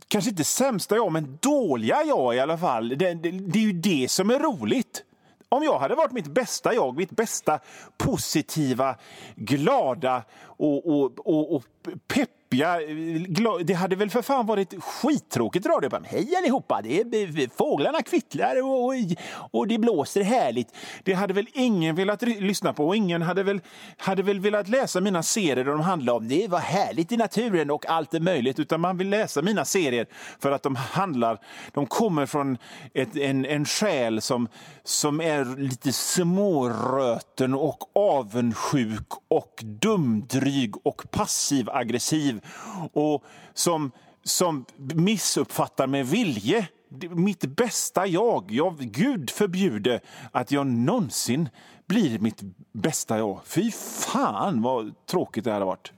kanske 0.08 0.30
inte 0.30 0.44
sämsta 0.44 0.96
jag, 0.96 1.12
men 1.12 1.38
dåliga 1.40 2.02
jag 2.02 2.36
i 2.36 2.40
alla 2.40 2.58
fall. 2.58 2.88
Det, 2.88 3.14
det, 3.14 3.30
det 3.30 3.58
är 3.58 3.62
ju 3.62 3.72
det 3.72 4.10
som 4.10 4.30
är 4.30 4.38
roligt. 4.38 5.04
Om 5.48 5.62
jag 5.62 5.78
hade 5.78 5.94
varit 5.94 6.12
mitt 6.12 6.26
bästa 6.26 6.74
jag, 6.74 6.96
mitt 6.96 7.10
bästa 7.10 7.60
positiva, 7.96 8.96
glada 9.36 10.24
och, 10.44 10.86
och, 10.86 11.18
och, 11.18 11.56
och 11.56 11.64
peppiga. 12.52 12.78
Det 13.64 13.74
hade 13.74 13.96
väl 13.96 14.10
för 14.10 14.22
fan 14.22 14.46
varit 14.46 14.82
skittråkigt 14.82 15.66
radioprogram. 15.66 16.04
Hej 16.10 16.36
allihopa! 16.36 16.80
Det 16.82 17.00
är, 17.00 17.40
eh, 17.40 17.48
fåglarna 17.56 18.02
kvittrar 18.02 18.62
och, 18.62 18.94
och 19.50 19.68
det 19.68 19.78
blåser 19.78 20.22
härligt. 20.22 20.68
Det 21.02 21.12
hade 21.12 21.34
väl 21.34 21.46
ingen 21.54 21.94
velat 21.94 22.22
lyssna 22.22 22.72
på 22.72 22.88
och 22.88 22.96
ingen 22.96 23.22
hade 23.22 23.42
väl, 23.42 23.60
hade 23.96 24.22
väl 24.22 24.40
velat 24.40 24.68
läsa 24.68 25.00
mina 25.00 25.22
serier 25.22 25.56
där 25.56 25.72
de 25.72 25.80
handlar 25.80 26.14
om 26.14 26.28
det 26.28 26.48
var 26.48 26.58
härligt 26.58 27.12
i 27.12 27.16
naturen 27.16 27.70
och 27.70 27.86
allt 27.86 28.14
är 28.14 28.20
möjligt. 28.20 28.58
Utan 28.58 28.80
man 28.80 28.98
vill 28.98 29.08
läsa 29.08 29.42
mina 29.42 29.64
serier 29.64 30.06
för 30.40 30.52
att 30.52 30.62
de 30.62 30.76
handlar, 30.76 31.38
de 31.72 31.86
kommer 31.86 32.26
från 32.26 32.58
ett, 32.94 33.16
en, 33.16 33.44
en 33.46 33.64
själ 33.64 34.20
som, 34.20 34.48
som 34.84 35.20
är 35.20 35.58
lite 35.58 35.92
småröten 35.92 37.54
och 37.54 37.78
avundsjuk 37.94 39.08
och 39.28 39.60
dumdryg 39.62 40.86
och 40.86 41.02
passiv-aggressiv 41.10 42.41
och 42.92 43.24
som, 43.54 43.92
som 44.24 44.64
missuppfattar 44.94 45.86
med 45.86 46.06
vilje 46.06 46.68
mitt 47.10 47.44
bästa 47.44 48.06
jag. 48.06 48.50
jag. 48.50 48.78
Gud 48.78 49.30
förbjude 49.30 50.00
att 50.32 50.50
jag 50.50 50.66
någonsin 50.66 51.48
blir 51.86 52.18
mitt 52.18 52.40
bästa 52.72 53.18
jag. 53.18 53.40
Fy 53.44 53.70
fan 53.70 54.62
vad 54.62 55.06
tråkigt 55.06 55.44
det 55.44 55.52
hade 55.52 55.64
varit. 55.64 55.92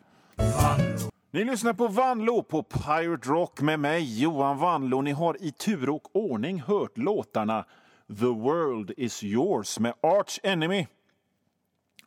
Ni 1.30 1.44
lyssnar 1.44 1.72
på 1.72 1.88
Vanlo 1.88 2.42
på 2.42 2.62
Pirate 2.62 3.28
Rock 3.28 3.60
med 3.60 3.80
mig, 3.80 4.22
Johan 4.22 4.58
Vanlo. 4.58 5.02
Ni 5.02 5.12
har 5.12 5.42
i 5.42 5.52
tur 5.52 5.88
och 5.88 6.16
ordning 6.16 6.60
hört 6.60 6.98
låtarna 6.98 7.64
The 8.08 8.26
World 8.26 8.92
Is 8.96 9.22
Yours 9.22 9.78
med 9.78 9.94
Arch 10.02 10.38
Enemy. 10.42 10.86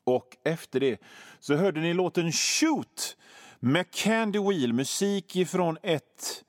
Och 0.04 0.28
efter 0.44 0.80
det 0.80 1.02
så 1.40 1.56
hörde 1.56 1.82
ni 1.82 1.94
låten 1.94 2.32
Shoot 2.32 3.18
med 3.60 3.92
Candy 3.92 4.40
Wheel, 4.40 4.74
musik 4.74 5.36
ifrån 5.36 5.78
ett 5.84 6.44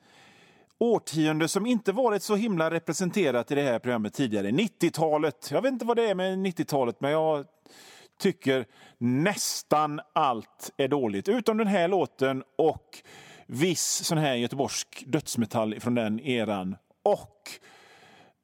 årtionde 0.79 1.49
som 1.49 1.67
inte 1.67 1.93
varit 1.93 2.23
så 2.23 2.37
himla 2.37 2.71
representerat 2.71 3.50
i 3.50 3.55
det 3.55 3.62
här 3.62 3.79
programmet 3.79 4.15
tidigare. 4.15 4.50
90-talet. 4.50 5.49
Jag 5.50 5.62
vet 5.62 5.73
inte 5.73 5.85
vad 5.85 5.97
det 5.97 6.11
är 6.11 6.15
med 6.15 6.38
90-talet, 6.38 7.00
men 7.00 7.11
jag 7.11 7.47
tycker 8.19 8.67
nästan 8.99 10.00
allt 10.12 10.71
är 10.77 10.88
dåligt. 10.88 11.29
Utom 11.29 11.57
den 11.57 11.67
här 11.67 11.88
låten 11.88 12.43
och 12.57 13.03
viss 13.47 14.05
sån 14.05 14.19
här 14.19 14.35
göteborgsk 14.35 15.05
dödsmetall 15.07 15.81
från 15.81 15.95
den 15.95 16.21
eran. 16.21 16.77
Och 17.03 17.50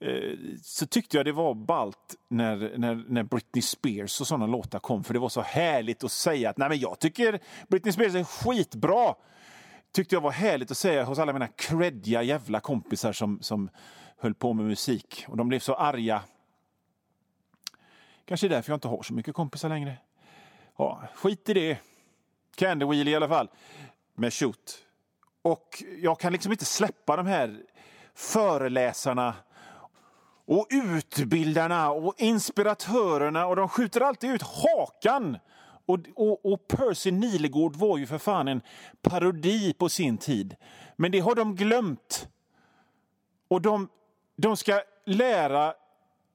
Eh, 0.05 0.39
så 0.63 0.87
tyckte 0.87 1.17
jag 1.17 1.27
det 1.27 1.33
var 1.33 1.55
balt 1.55 2.15
när, 2.29 2.79
när, 2.79 3.05
när 3.09 3.23
Britney 3.23 3.63
Spears 3.63 4.21
och 4.21 4.27
såna 4.27 4.47
låtar 4.47 4.79
kom. 4.79 5.05
För 5.05 5.15
det 5.15 5.21
var 5.21 5.29
så 5.29 5.41
härligt 5.41 6.05
att 6.05 6.13
säga 6.13 6.51
att 6.51 6.59
Nej, 6.59 6.69
men 6.69 6.79
jag 6.79 6.99
tycker 6.99 7.41
Britney 7.69 7.93
Spears 7.93 8.15
är 8.15 8.25
skitbra. 8.25 9.15
Tyckte 9.93 10.15
jag 10.15 10.21
var 10.21 10.31
härligt 10.31 10.71
att 10.71 10.77
säga 10.77 11.05
hos 11.05 11.19
alla 11.19 11.33
mina 11.33 11.47
creddiga 11.47 12.23
jävla 12.23 12.61
kompisar 12.61 13.13
som, 13.13 13.43
som 13.43 13.71
höll 14.19 14.35
på 14.35 14.53
med 14.53 14.67
musik. 14.67 15.25
Och 15.29 15.37
de 15.37 15.49
blev 15.49 15.59
så 15.59 15.75
arga 15.75 16.23
Kanske 18.27 18.49
därför 18.49 18.71
jag 18.71 18.77
inte 18.77 18.89
har 18.89 19.03
så 19.03 19.15
mycket 19.15 19.35
kompisar 19.35 19.69
längre. 19.69 19.97
Ja, 20.77 21.03
skit 21.15 21.49
i 21.49 21.55
det. 21.55 21.79
Candy 22.57 22.87
Wheel 22.87 23.09
i 23.09 23.15
alla 23.15 23.29
fall, 23.29 23.49
med 24.15 24.33
Shoot. 24.33 24.79
Och 25.43 25.83
jag 25.99 26.21
kan 26.21 26.33
liksom 26.33 26.53
inte 26.53 26.65
släppa 26.65 27.17
de 27.17 27.27
här 27.27 27.63
föreläsarna 28.15 29.35
och 30.47 30.67
utbildarna 30.71 31.91
och 31.91 32.15
inspiratörerna 32.19 33.47
och 33.47 33.57
de 33.57 33.69
skjuter 33.69 34.01
alltid 34.01 34.31
ut 34.31 34.43
hakan. 34.43 35.39
Och, 35.87 35.99
och, 36.15 36.53
och 36.53 36.69
Percy 36.69 37.11
Nilegård 37.11 37.77
var 37.77 37.99
ju 37.99 38.07
för 38.07 38.19
fan 38.19 38.49
en 38.49 38.61
parodi 39.03 39.73
på 39.73 39.89
sin 39.89 40.19
tid. 40.19 40.57
Men 40.97 41.13
det 41.13 41.19
har 41.19 41.35
de 41.35 41.57
glömt. 41.57 42.29
Och 43.49 43.63
de, 43.63 43.89
de 44.37 44.57
ska 44.57 44.81
lära 45.05 45.75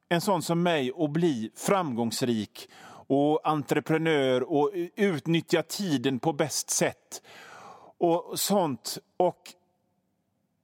en 0.10 0.22
sån 0.22 0.42
som 0.42 0.64
mig 0.64 0.92
att 0.98 1.12
bli 1.12 1.52
framgångsrik 1.56 2.70
och 3.08 3.48
entreprenör 3.48 4.52
och 4.52 4.72
utnyttja 4.96 5.64
tiden 5.64 6.20
på 6.20 6.34
bäst 6.34 6.70
sätt 6.70 7.22
och 7.98 8.40
sånt. 8.40 8.98
Och 9.18 9.54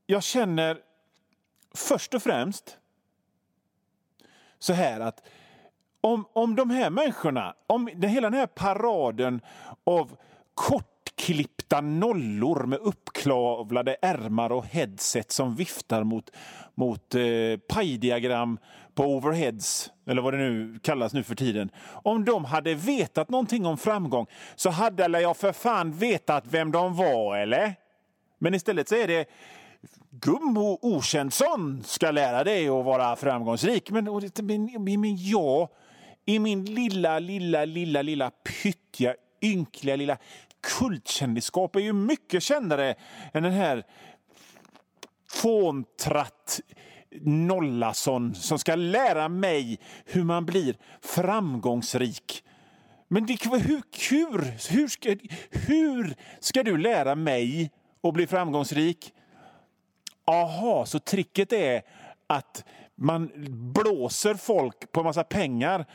jag 0.05 0.23
känner 0.23 0.77
först 1.73 2.13
och 2.13 2.23
främst 2.23 2.77
så 4.65 4.73
här 4.73 4.99
att 4.99 5.21
om, 6.01 6.25
om 6.33 6.55
de 6.55 6.69
här 6.69 6.89
människorna, 6.89 7.53
om 7.67 7.87
hela 7.87 8.29
den 8.29 8.39
här 8.39 8.47
paraden 8.47 9.41
av 9.83 10.17
kortklippta 10.53 11.81
nollor 11.81 12.65
med 12.65 12.79
uppklavlade 12.79 13.97
ärmar 14.01 14.51
och 14.51 14.65
headset 14.65 15.31
som 15.31 15.55
viftar 15.55 16.03
mot, 16.03 16.31
mot 16.75 17.15
eh, 17.15 17.23
pajdiagram 17.67 18.57
på 18.95 19.03
overheads, 19.03 19.91
eller 20.07 20.21
vad 20.21 20.33
det 20.33 20.37
nu 20.37 20.79
kallas 20.83 21.13
nu 21.13 21.23
för 21.23 21.35
tiden. 21.35 21.69
Om 21.87 22.25
de 22.25 22.45
hade 22.45 22.75
vetat 22.75 23.29
någonting 23.29 23.65
om 23.65 23.77
framgång 23.77 24.27
så 24.55 24.69
hade 24.69 25.19
jag 25.21 25.37
för 25.37 25.51
fan 25.51 25.91
vetat 25.91 26.43
vem 26.47 26.71
de 26.71 26.95
var, 26.95 27.37
eller? 27.37 27.75
Men 28.37 28.53
istället 28.53 28.89
så 28.89 28.95
är 28.95 29.07
det 29.07 29.29
Gummo 30.09 30.79
Okändsson 30.81 31.83
ska 31.85 32.11
lära 32.11 32.43
dig 32.43 32.67
att 32.67 32.85
vara 32.85 33.15
framgångsrik. 33.15 33.91
Men, 33.91 34.05
men, 34.41 35.01
men 35.01 35.17
jag, 35.17 35.69
i 36.25 36.39
min 36.39 36.65
lilla, 36.65 37.19
lilla, 37.19 37.65
lilla, 37.65 38.01
lilla 38.01 38.31
pyttiga, 38.31 39.15
ynkliga 39.41 39.95
lilla 39.95 40.17
kultkändisskap 40.61 41.75
är 41.75 41.79
ju 41.79 41.93
mycket 41.93 42.43
kändare 42.43 42.95
än 43.33 43.43
den 43.43 43.53
här 43.53 43.83
fåntratt 45.31 46.59
Nollason 47.21 48.35
som 48.35 48.59
ska 48.59 48.75
lära 48.75 49.29
mig 49.29 49.79
hur 50.05 50.23
man 50.23 50.45
blir 50.45 50.75
framgångsrik. 51.01 52.43
Men 53.07 53.25
det, 53.25 53.45
hur, 53.45 53.81
hur, 54.09 54.71
hur, 54.71 54.87
ska, 54.87 55.15
hur 55.51 56.15
ska 56.39 56.63
du 56.63 56.77
lära 56.77 57.15
mig 57.15 57.71
att 58.03 58.13
bli 58.13 58.27
framgångsrik? 58.27 59.13
Aha, 60.25 60.85
så 60.85 60.99
tricket 60.99 61.53
är 61.53 61.81
att 62.27 62.63
man 62.97 63.31
blåser 63.73 64.33
folk 64.33 64.91
på 64.91 64.99
en 64.99 65.05
massa 65.05 65.23
pengar 65.23 65.85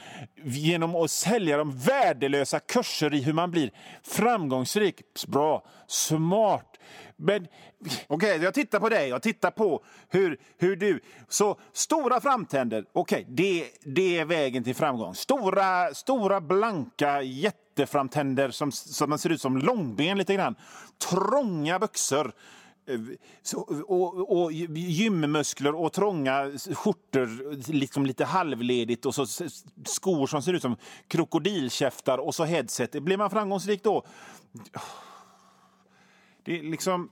genom 0.44 0.96
att 0.96 1.10
sälja 1.10 1.56
dem 1.56 1.76
värdelösa 1.76 2.60
kurser 2.60 3.14
i 3.14 3.22
hur 3.22 3.32
man 3.32 3.50
blir 3.50 3.70
framgångsrik. 4.02 5.02
Bra, 5.28 5.64
smart. 5.86 6.76
Men 7.16 7.46
okej, 8.06 8.06
okay, 8.08 8.44
jag 8.44 8.54
tittar 8.54 8.80
på 8.80 8.88
dig, 8.88 9.08
jag 9.08 9.22
tittar 9.22 9.50
på 9.50 9.84
hur, 10.08 10.40
hur 10.58 10.76
du... 10.76 11.00
Så 11.28 11.60
stora 11.72 12.20
framtänder, 12.20 12.84
okej, 12.92 13.22
okay, 13.22 13.34
det, 13.34 13.64
det 13.84 14.18
är 14.18 14.24
vägen 14.24 14.64
till 14.64 14.74
framgång. 14.74 15.14
Stora, 15.14 15.94
stora 15.94 16.40
blanka 16.40 17.22
jätteframtänder 17.22 18.50
som, 18.50 18.72
som 18.72 19.18
ser 19.18 19.30
ut 19.30 19.40
som 19.40 19.58
långben 19.58 20.18
lite 20.18 20.34
grann. 20.34 20.54
Trånga 21.10 21.78
byxor 21.78 22.32
så, 23.42 23.60
och, 23.86 24.42
och 24.42 24.52
gymmuskler 24.52 25.74
och 25.74 25.92
trånga 25.92 26.50
skjortor, 26.74 27.72
liksom 27.72 28.06
lite 28.06 28.24
halvledigt 28.24 29.06
och 29.06 29.14
så 29.14 29.26
skor 29.84 30.26
som 30.26 30.42
ser 30.42 30.52
ut 30.52 30.62
som 30.62 30.76
krokodilkäftar 31.08 32.18
och 32.18 32.34
så 32.34 32.44
headset. 32.44 33.02
Blir 33.02 33.16
man 33.16 33.30
framgångsrik 33.30 33.82
då? 33.82 34.06
Det 36.44 36.58
är 36.58 36.62
liksom... 36.62 37.10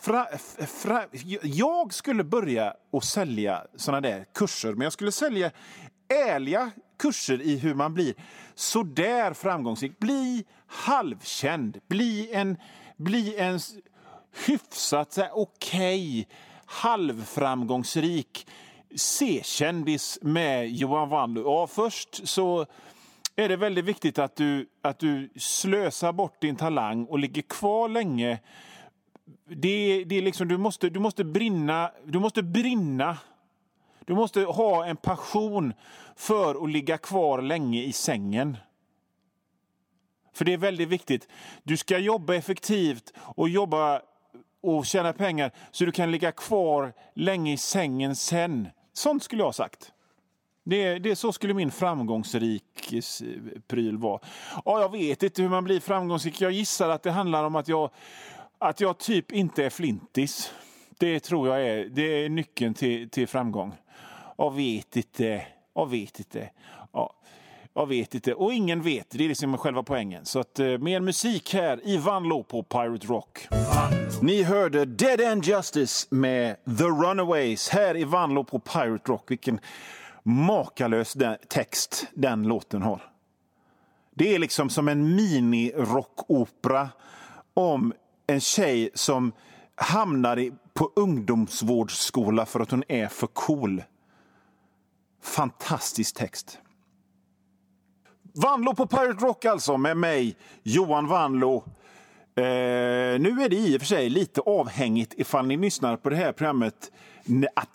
Fra, 0.00 0.26
fra, 0.66 1.04
jag 1.42 1.94
skulle 1.94 2.24
börja 2.24 2.74
och 2.90 3.04
sälja 3.04 3.66
såna 3.76 4.00
där 4.00 4.26
kurser, 4.34 4.72
men 4.72 4.80
jag 4.80 4.92
skulle 4.92 5.12
sälja 5.12 5.50
ärliga 6.08 6.70
kurser 6.98 7.42
i 7.42 7.56
hur 7.56 7.74
man 7.74 7.94
blir 7.94 8.14
så 8.54 8.82
där 8.82 9.32
framgångsrik. 9.32 9.98
Bli 9.98 10.44
halvkänd, 10.66 11.80
bli 11.88 12.32
en 12.32 12.56
bli 12.96 13.36
en 13.36 13.60
hyfsat 14.46 15.18
okej, 15.32 16.20
okay, 16.20 16.24
halvframgångsrik 16.66 18.46
C-kändis 18.96 20.18
med 20.22 20.70
Johan 20.70 21.08
Wanlo. 21.08 21.42
Ja, 21.42 21.66
först 21.66 22.28
så 22.28 22.66
är 23.36 23.48
det 23.48 23.56
väldigt 23.56 23.84
viktigt 23.84 24.18
att 24.18 24.36
du, 24.36 24.68
att 24.82 24.98
du 24.98 25.30
slösar 25.36 26.12
bort 26.12 26.40
din 26.40 26.56
talang 26.56 27.04
och 27.04 27.18
ligger 27.18 27.42
kvar 27.42 27.88
länge. 27.88 28.38
Det, 29.44 30.04
det 30.04 30.14
är 30.14 30.22
liksom, 30.22 30.48
du, 30.48 30.58
måste, 30.58 30.90
du 30.90 31.00
måste 31.00 31.24
brinna. 31.24 31.90
Du 32.04 32.18
måste 32.18 32.42
brinna. 32.42 33.18
Du 34.04 34.14
måste 34.14 34.40
ha 34.40 34.86
en 34.86 34.96
passion 34.96 35.72
för 36.16 36.64
att 36.64 36.70
ligga 36.70 36.98
kvar 36.98 37.42
länge 37.42 37.82
i 37.82 37.92
sängen. 37.92 38.56
För 40.32 40.44
det 40.44 40.52
är 40.52 40.58
väldigt 40.58 40.88
viktigt. 40.88 41.28
Du 41.62 41.76
ska 41.76 41.98
jobba 41.98 42.34
effektivt 42.34 43.12
och 43.16 43.48
jobba 43.48 44.02
och 44.62 44.86
tjäna 44.86 45.12
pengar 45.12 45.50
så 45.70 45.84
du 45.84 45.92
kan 45.92 46.10
ligga 46.10 46.32
kvar 46.32 46.92
länge 47.14 47.52
i 47.52 47.56
sängen 47.56 48.16
sen. 48.16 48.68
Sånt 48.92 49.22
skulle 49.22 49.40
jag 49.40 49.46
ha 49.46 49.52
sagt. 49.52 49.92
Det, 50.64 50.98
det, 50.98 51.16
så 51.16 51.32
skulle 51.32 51.54
min 51.54 51.70
framgångsrik 51.70 52.92
eh, 52.92 53.00
pryl 53.66 53.96
vara. 53.96 54.20
Ja, 54.64 54.80
jag 54.80 54.92
vet 54.92 55.22
inte 55.22 55.42
hur 55.42 55.48
man 55.48 55.64
blir 55.64 55.80
framgångsrik. 55.80 56.40
Jag 56.40 56.52
gissar 56.52 56.88
att 56.88 57.02
det 57.02 57.10
handlar 57.10 57.44
om 57.44 57.56
att 57.56 57.68
jag, 57.68 57.90
att 58.58 58.80
jag 58.80 58.98
typ 58.98 59.32
inte 59.32 59.64
är 59.64 59.70
flintis. 59.70 60.52
Det 60.98 61.20
tror 61.20 61.48
jag 61.48 61.68
är, 61.68 61.84
det 61.84 62.24
är 62.24 62.28
nyckeln 62.28 62.74
till, 62.74 63.10
till 63.10 63.28
framgång. 63.28 63.74
Jag 64.36 64.54
vet 64.54 64.96
inte. 64.96 65.46
Jag 65.74 65.90
vet 65.90 66.18
inte. 66.18 66.50
Jag 67.74 67.86
vet 67.86 68.14
inte. 68.14 68.34
Och 68.34 68.52
ingen 68.52 68.82
vet. 68.82 69.10
Det 69.10 69.24
är 69.24 69.28
liksom 69.28 69.58
själva 69.58 69.82
poängen. 69.82 70.24
Så 70.24 70.40
att, 70.40 70.58
eh, 70.58 70.66
mer 70.66 71.00
musik 71.00 71.54
här 71.54 71.88
i 71.88 71.96
Vanlo 71.96 72.42
på 72.42 72.62
Pirate 72.62 73.06
Rock. 73.06 73.48
Ni 74.22 74.42
hörde 74.42 74.84
Dead 74.84 75.20
End 75.20 75.44
Justice 75.44 76.06
med 76.10 76.56
The 76.78 76.84
Runaways 76.84 77.68
här 77.68 77.96
i 77.96 78.04
Vanlo 78.04 78.44
på 78.44 78.58
Pirate 78.58 79.12
Rock. 79.12 79.30
Vilken 79.30 79.60
makalös 80.22 81.12
den, 81.12 81.36
text 81.48 82.06
den 82.14 82.42
låten 82.42 82.82
har. 82.82 83.02
Det 84.14 84.34
är 84.34 84.38
liksom 84.38 84.70
som 84.70 84.88
en 84.88 85.18
mini-rockopera 85.18 86.88
om 87.54 87.92
en 88.26 88.40
tjej 88.40 88.90
som 88.94 89.32
hamnar 89.74 90.38
i, 90.38 90.52
på 90.74 90.92
ungdomsvårdsskola 90.96 92.46
för 92.46 92.60
att 92.60 92.70
hon 92.70 92.84
är 92.88 93.08
för 93.08 93.26
cool. 93.26 93.82
Fantastisk 95.22 96.16
text. 96.16 96.58
Vanlo 98.34 98.74
på 98.74 98.86
Pirate 98.86 99.24
Rock 99.24 99.44
alltså, 99.44 99.76
med 99.76 99.96
mig, 99.96 100.36
Johan 100.62 101.06
Vanlo. 101.06 101.64
Eh, 102.36 102.42
nu 103.20 103.42
är 103.42 103.48
det 103.48 103.56
i 103.56 103.76
och 103.76 103.80
för 103.80 103.86
sig 103.86 104.10
lite 104.10 104.40
avhängigt 104.40 105.14
ifall 105.16 105.46
ni 105.46 105.56
lyssnar 105.56 105.96
på 105.96 106.10
det 106.10 106.16
här 106.16 106.32
programmet 106.32 106.92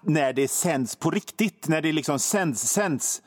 när 0.02 0.34
det 0.34 0.48
sänds 0.48 0.96
på 0.96 1.12
riktigt, 1.12 1.68
när 1.68 1.82
det 1.82 1.92
liksom 1.92 2.20
sänds, 2.20 2.62
sänds. 2.62 3.22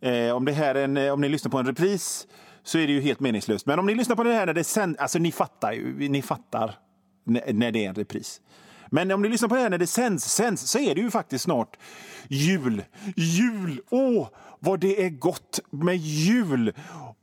Eh, 0.00 0.36
om, 0.36 0.44
det 0.44 0.52
här 0.52 0.74
en, 0.74 0.96
eh, 0.96 1.12
om 1.12 1.20
ni 1.20 1.28
lyssnar 1.28 1.50
på 1.50 1.58
en 1.58 1.66
repris 1.66 2.26
så 2.62 2.78
är 2.78 2.86
det 2.86 2.92
ju 2.92 3.00
helt 3.00 3.20
meningslöst. 3.20 3.66
Men 3.66 3.78
om 3.78 3.86
ni 3.86 3.94
lyssnar 3.94 4.16
på 4.16 4.24
det 4.24 4.32
här 4.32 4.46
när 4.46 4.54
det 4.54 4.64
sänds, 4.64 5.00
alltså 5.00 5.18
ni 5.18 5.32
fattar 5.32 5.72
ju, 5.72 6.08
ni 6.08 6.22
fattar 6.22 6.74
när 7.24 7.72
det 7.72 7.84
är 7.84 7.88
en 7.88 7.94
repris. 7.94 8.40
Men 8.90 9.10
om 9.10 9.22
ni 9.22 9.28
lyssnar 9.28 9.48
på 9.48 9.54
det 9.54 9.60
här 9.60 9.70
när 9.70 9.78
det 9.78 9.86
sänds, 9.86 10.24
sänds 10.24 10.70
så 10.70 10.78
är 10.78 10.94
det 10.94 11.00
ju 11.00 11.10
faktiskt 11.10 11.44
snart 11.44 11.76
jul. 12.28 12.84
Jul! 13.16 13.80
Åh, 13.90 14.28
vad 14.58 14.80
det 14.80 15.04
är 15.04 15.10
gott 15.10 15.60
med 15.70 15.96
jul! 15.96 16.72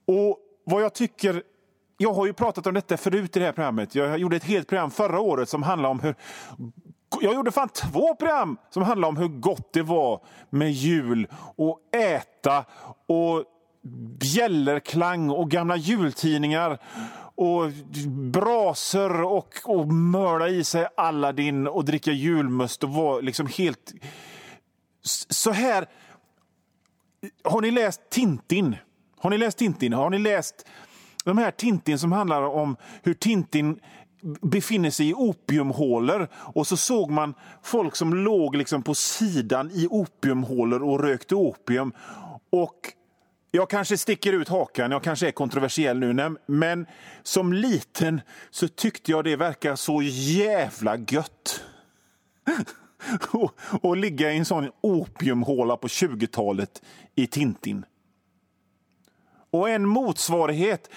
Och 0.08 0.38
vad 0.66 0.84
jag 0.84 0.94
tycker 0.94 1.44
jag 1.98 2.14
har 2.14 2.26
ju 2.26 2.34
pratat 2.34 2.68
om 2.68 2.74
detta 2.74 2.98
förut 2.98 3.38
i 3.38 3.40
det 3.40 3.46
här 3.46 3.54
programmet. 3.54 3.96
Jag 3.96 4.18
gjorde 4.18 4.36
ett 4.36 4.44
helt 4.44 4.68
program 4.68 4.92
förra 4.92 5.20
året 5.20 5.50
som 5.50 5.64
handlade 5.64 5.92
om 5.92 6.00
hur 6.00 6.16
jag 7.22 7.34
gjorde 7.34 7.52
fan 7.52 7.70
två 7.70 8.16
program 8.16 8.58
som 8.70 8.84
handlade 8.84 9.10
om 9.10 9.18
hur 9.18 9.28
gott 9.28 9.74
det 9.74 9.82
var 9.82 10.22
med 10.50 10.72
jul 10.72 11.28
och 11.56 11.80
äta 11.96 12.66
och 13.08 13.44
bjällerklang 14.20 15.30
och 15.30 15.52
gamla 15.52 15.76
jultidningar 15.76 16.80
och 17.36 17.72
braser 18.08 19.22
och, 19.24 19.54
och 19.66 19.88
mörda 19.88 20.50
i 20.50 20.64
sig 20.64 20.88
Aladdin 20.98 21.68
och 21.68 21.86
dricka 21.86 22.12
julmust 22.12 22.84
och 22.84 22.90
vara 22.90 23.22
liksom 23.22 23.48
helt... 23.48 23.94
Så 25.30 25.52
här... 25.52 25.90
Har 27.44 27.62
ni 27.62 27.72
läst 27.72 28.10
Tintin? 28.10 28.76
Har 29.18 29.30
ni 29.30 29.38
läst 29.38 29.58
Tintin? 29.58 29.94
Har 29.94 30.10
ni 30.10 30.20
läst 30.20 30.66
de 31.24 31.38
här 31.38 31.52
Tintin 31.52 32.00
som 32.00 32.12
handlar 32.12 32.42
om 32.42 32.78
hur 33.04 33.14
Tintin 33.14 33.80
befinner 34.42 34.90
sig 34.90 35.10
i 35.10 35.14
opiumhålor 35.14 36.28
och 36.34 36.68
så 36.68 36.78
såg 36.78 37.12
man 37.12 37.34
folk 37.64 37.96
som 37.96 38.14
låg 38.14 38.56
liksom 38.56 38.84
på 38.84 38.96
sidan 38.96 39.72
i 39.72 39.88
opiumhålor 39.90 40.84
och 40.84 41.00
rökte 41.00 41.36
opium. 41.36 41.94
Och 42.50 42.94
jag 43.56 43.70
kanske 43.70 43.98
sticker 43.98 44.34
ut 44.34 44.50
hakan, 44.50 44.92
jag 44.92 45.04
kanske 45.04 45.28
är 45.28 45.32
kontroversiell 45.32 46.00
nu, 46.00 46.36
men 46.46 46.86
som 47.24 47.54
liten 47.54 48.22
så 48.50 48.68
tyckte 48.68 49.12
jag 49.12 49.24
det 49.24 49.36
verkar 49.36 49.76
så 49.76 50.02
jävla 50.02 50.98
gött. 50.98 51.64
att 53.22 53.82
och 53.82 53.98
ligga 53.98 54.32
i 54.32 54.38
en 54.38 54.46
sån 54.46 54.72
opiumhåla 54.82 55.78
på 55.78 55.88
20-talet 55.88 56.82
i 57.16 57.28
Tintin. 57.28 57.86
Och 59.52 59.70
en 59.70 59.86
motsvarighet 59.86 60.90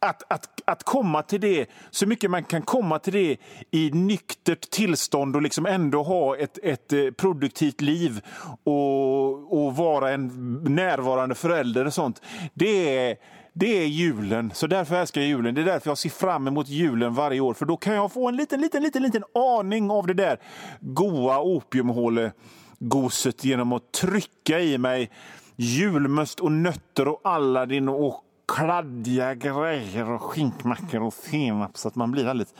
att, 0.00 0.32
att, 0.32 0.48
att 0.64 0.82
komma 0.82 1.22
till 1.22 1.40
det, 1.40 1.66
så 1.90 2.06
mycket 2.06 2.30
man 2.30 2.44
kan 2.44 2.62
komma 2.62 2.98
till 2.98 3.12
det 3.12 3.36
i 3.70 3.90
nyktert 3.90 4.70
tillstånd 4.70 5.36
och 5.36 5.42
liksom 5.42 5.66
ändå 5.66 6.02
ha 6.02 6.36
ett, 6.36 6.58
ett 6.62 6.92
eh, 6.92 7.10
produktivt 7.10 7.80
liv 7.80 8.20
och, 8.64 9.64
och 9.64 9.76
vara 9.76 10.10
en 10.10 10.28
närvarande 10.64 11.34
förälder 11.34 11.84
och 11.84 11.94
sånt. 11.94 12.22
Det 12.54 12.98
är, 12.98 13.16
det 13.52 13.82
är 13.82 13.86
julen. 13.86 14.50
Så 14.54 14.66
därför 14.66 14.96
älskar 14.96 15.20
jag 15.20 15.28
julen. 15.28 15.54
Det 15.54 15.60
är 15.60 15.64
därför 15.64 15.90
jag 15.90 15.98
ser 15.98 16.10
fram 16.10 16.48
emot 16.48 16.68
julen 16.68 17.14
varje 17.14 17.40
år. 17.40 17.54
För 17.54 17.66
då 17.66 17.76
kan 17.76 17.94
jag 17.94 18.12
få 18.12 18.28
en 18.28 18.36
liten, 18.36 18.60
liten, 18.60 18.82
liten, 18.82 19.02
liten 19.02 19.24
aning 19.34 19.90
av 19.90 20.06
det 20.06 20.14
där 20.14 20.38
goa 20.80 21.40
opiumhålegoset 21.40 23.44
genom 23.44 23.72
att 23.72 23.92
trycka 23.92 24.60
i 24.60 24.78
mig 24.78 25.10
julmust 25.56 26.40
och 26.40 26.52
nötter 26.52 27.08
och 27.08 27.20
Aladdin 27.24 27.88
och 27.88 28.24
kladdiga 28.46 29.34
grejer 29.34 30.10
och 30.10 30.22
skinkmackor 30.22 31.02
och 31.02 31.14
senap 31.14 31.78
så 31.78 31.88
att 31.88 31.94
man 31.94 32.10
blir 32.12 32.24
väldigt 32.24 32.54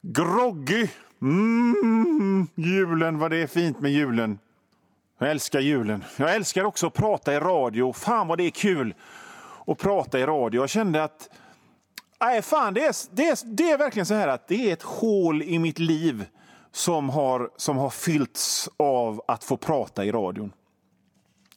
groggy. 0.00 0.88
Mm, 1.22 2.46
julen, 2.54 3.18
vad 3.18 3.30
det 3.30 3.36
är 3.36 3.46
fint 3.46 3.80
med 3.80 3.92
julen. 3.92 4.38
Jag 5.18 5.30
älskar 5.30 5.60
julen. 5.60 6.04
Jag 6.16 6.34
älskar 6.34 6.64
också 6.64 6.86
att 6.86 6.94
prata 6.94 7.34
i 7.34 7.38
radio. 7.38 7.92
Fan 7.92 8.28
vad 8.28 8.38
det 8.38 8.44
är 8.44 8.50
kul 8.50 8.94
att 9.66 9.78
prata 9.78 10.18
i 10.18 10.26
radio. 10.26 10.62
Jag 10.62 10.70
kände 10.70 11.04
att 11.04 11.28
Nej, 12.20 12.42
fan, 12.42 12.74
det 12.74 12.84
är, 12.84 12.94
det, 13.14 13.28
är, 13.28 13.38
det 13.44 13.70
är 13.70 13.78
verkligen 13.78 14.06
så 14.06 14.14
här 14.14 14.28
att 14.28 14.48
det 14.48 14.68
är 14.68 14.72
ett 14.72 14.82
hål 14.82 15.42
i 15.42 15.58
mitt 15.58 15.78
liv 15.78 16.26
som 16.72 17.08
har, 17.08 17.50
som 17.56 17.76
har 17.76 17.90
fyllts 17.90 18.68
av 18.76 19.22
att 19.28 19.44
få 19.44 19.56
prata 19.56 20.04
i 20.04 20.12
radion. 20.12 20.52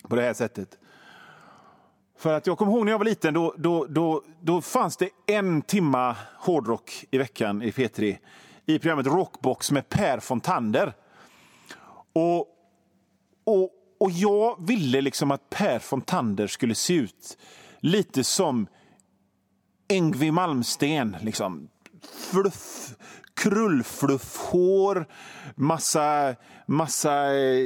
På 0.10 0.15
det 0.15 0.21
här 0.21 0.34
sättet. 0.34 0.77
För 2.25 2.33
att 2.33 2.47
jag 2.47 2.57
kommer 2.57 2.71
ihåg 2.71 2.85
när 2.85 2.91
jag 2.91 2.97
var 2.97 3.05
liten, 3.05 3.33
då, 3.33 3.53
då, 3.57 3.85
då, 3.85 4.23
då 4.41 4.61
fanns 4.61 4.97
det 4.97 5.09
en 5.25 5.61
timma 5.61 6.15
hårdrock 6.38 7.05
i 7.11 7.17
veckan 7.17 7.61
i 7.61 7.71
P3 7.71 8.17
i 8.65 8.79
programmet 8.79 9.07
Rockbox 9.07 9.71
med 9.71 9.89
Per 9.89 10.19
Fontander. 10.19 10.93
Och, 12.13 12.47
och, 13.43 13.69
och 13.97 14.11
jag 14.11 14.67
ville 14.67 15.01
liksom 15.01 15.31
att 15.31 15.49
Per 15.49 15.79
Fontander 15.79 16.47
skulle 16.47 16.75
se 16.75 16.93
ut 16.93 17.38
lite 17.79 18.23
som 18.23 18.67
Yngwie 19.91 20.31
Malmsten. 20.31 21.17
Liksom. 21.21 21.69
Fluff, 22.31 22.95
krullfluffhår, 23.36 25.06
massa, 25.56 26.36
massa 26.65 27.36
eh, 27.36 27.65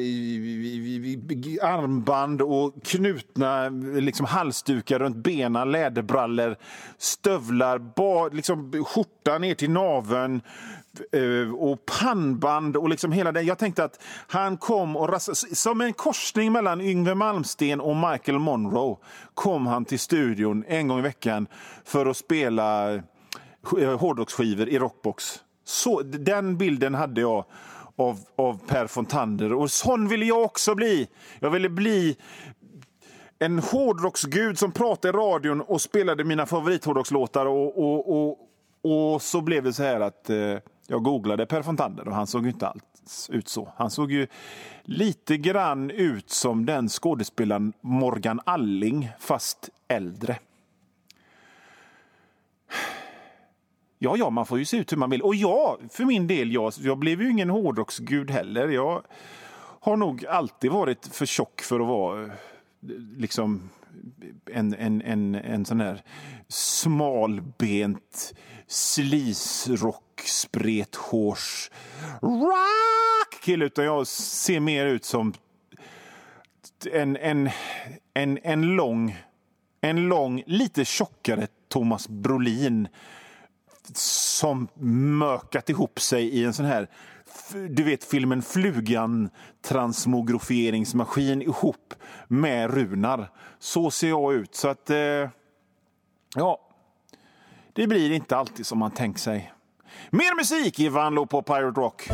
armband 1.61 2.41
och 2.41 2.83
knutna 2.83 3.69
liksom, 3.99 4.25
halsdukar 4.25 4.99
runt 4.99 5.15
benen, 5.15 5.71
läderbrallor, 5.71 6.55
stövlar, 6.97 8.35
liksom, 8.35 8.85
skjorta 8.85 9.37
ner 9.37 9.55
till 9.55 9.71
naveln 9.71 10.41
eh, 11.11 11.53
och 11.53 11.85
pannband 11.85 12.77
och 12.77 12.89
liksom 12.89 13.11
hela 13.11 13.31
det. 13.31 13.41
Jag 13.41 13.57
tänkte 13.57 13.83
att 13.83 14.03
han 14.27 14.57
kom 14.57 14.95
och 14.95 15.21
som 15.53 15.81
en 15.81 15.93
korsning 15.93 16.51
mellan 16.51 16.81
Yngwie 16.81 17.15
Malmsten 17.15 17.81
och 17.81 17.95
Michael 17.95 18.39
Monroe 18.39 18.97
kom 19.33 19.67
han 19.67 19.85
till 19.85 19.99
studion 19.99 20.63
en 20.67 20.87
gång 20.87 20.99
i 20.99 21.01
veckan 21.01 21.47
för 21.85 22.05
att 22.05 22.17
spela 22.17 22.93
eh, 22.93 23.99
hårdrocksskivor 23.99 24.69
i 24.69 24.79
rockbox. 24.79 25.43
Så, 25.69 26.01
den 26.01 26.57
bilden 26.57 26.95
hade 26.95 27.21
jag 27.21 27.45
av, 27.95 28.19
av 28.35 28.59
Per 28.67 28.87
Fontander. 28.87 29.53
Och 29.53 29.71
sån 29.71 30.07
ville 30.07 30.25
jag 30.25 30.43
också 30.43 30.75
bli. 30.75 31.07
Jag 31.39 31.49
ville 31.49 31.69
bli 31.69 32.17
en 33.39 33.59
hårdrocksgud 33.59 34.59
som 34.59 34.71
pratade 34.71 35.17
i 35.17 35.21
radion 35.21 35.61
och 35.61 35.81
spelade 35.81 36.23
mina 36.23 36.45
favorithårdrockslåtar. 36.45 37.45
Och, 37.45 37.77
och, 37.77 38.09
och, 38.09 38.37
och 38.81 39.21
så 39.21 39.41
blev 39.41 39.63
det 39.63 39.73
så 39.73 39.83
här 39.83 39.99
att 39.99 40.29
eh, 40.29 40.57
jag 40.87 41.03
googlade 41.03 41.45
Per 41.45 41.61
Fontander 41.61 42.07
och 42.07 42.15
han 42.15 42.27
såg 42.27 42.47
inte 42.47 42.67
alls 42.67 43.29
ut 43.29 43.47
så. 43.47 43.73
Han 43.77 43.91
såg 43.91 44.11
ju 44.11 44.27
lite 44.83 45.37
grann 45.37 45.91
ut 45.91 46.29
som 46.29 46.65
den 46.65 46.89
skådespelaren 46.89 47.73
Morgan 47.81 48.39
Alling, 48.45 49.09
fast 49.19 49.69
äldre. 49.87 50.37
Ja, 54.01 54.17
ja, 54.17 54.29
man 54.29 54.45
får 54.45 54.59
ju 54.59 54.65
se 54.65 54.77
ut 54.77 54.91
hur 54.91 54.97
man 54.97 55.09
vill. 55.09 55.21
Och 55.21 55.35
ja, 55.35 55.77
för 55.89 56.05
min 56.05 56.27
del, 56.27 56.53
jag, 56.53 56.73
jag 56.79 56.97
blev 56.97 57.21
ju 57.21 57.29
ingen 57.29 57.49
hårdrocksgud 57.49 58.31
heller. 58.31 58.67
Jag 58.67 59.03
har 59.79 59.97
nog 59.97 60.25
alltid 60.25 60.71
varit 60.71 61.07
för 61.07 61.25
tjock 61.25 61.61
för 61.61 61.79
att 61.79 61.87
vara 61.87 62.23
eh, 62.23 62.29
liksom 63.17 63.69
en, 64.51 64.73
en, 64.73 65.01
en, 65.01 65.35
en 65.35 65.65
sån 65.65 65.79
här 65.79 66.01
smalbent 66.47 68.33
slisrock, 68.67 70.21
sprethårs 70.25 71.71
rock 72.21 73.43
kille. 73.43 73.65
Utan 73.65 73.85
jag 73.85 74.07
ser 74.07 74.59
mer 74.59 74.85
ut 74.85 75.05
som 75.05 75.33
en, 76.91 77.17
en, 77.17 77.49
en, 78.13 78.39
en, 78.43 78.61
lång, 78.61 79.17
en 79.81 80.07
lång, 80.07 80.43
lite 80.45 80.85
tjockare 80.85 81.47
Thomas 81.67 82.09
Brolin 82.09 82.87
som 83.97 84.67
mökat 85.17 85.69
ihop 85.69 85.99
sig 85.99 86.29
i 86.29 86.45
en 86.45 86.53
sån 86.53 86.65
här 86.65 86.89
du 87.69 87.83
vet 87.83 88.03
filmen 88.03 88.41
Flugan 88.41 89.29
transmograferingsmaskin 89.61 91.41
ihop 91.41 91.93
med 92.27 92.73
Runar. 92.73 93.31
Så 93.59 93.91
ser 93.91 94.09
jag 94.09 94.33
ut. 94.33 94.55
Så 94.55 94.67
att, 94.67 94.89
eh, 94.89 95.29
ja, 96.35 96.59
det 97.73 97.87
blir 97.87 98.11
inte 98.11 98.37
alltid 98.37 98.65
som 98.65 98.79
man 98.79 98.91
tänkt 98.91 99.19
sig. 99.19 99.53
Mer 100.09 100.35
musik 100.35 100.79
i 100.79 100.89
Vanlo 100.89 101.25
på 101.25 101.41
Pirate 101.41 101.79
Rock. 101.79 102.09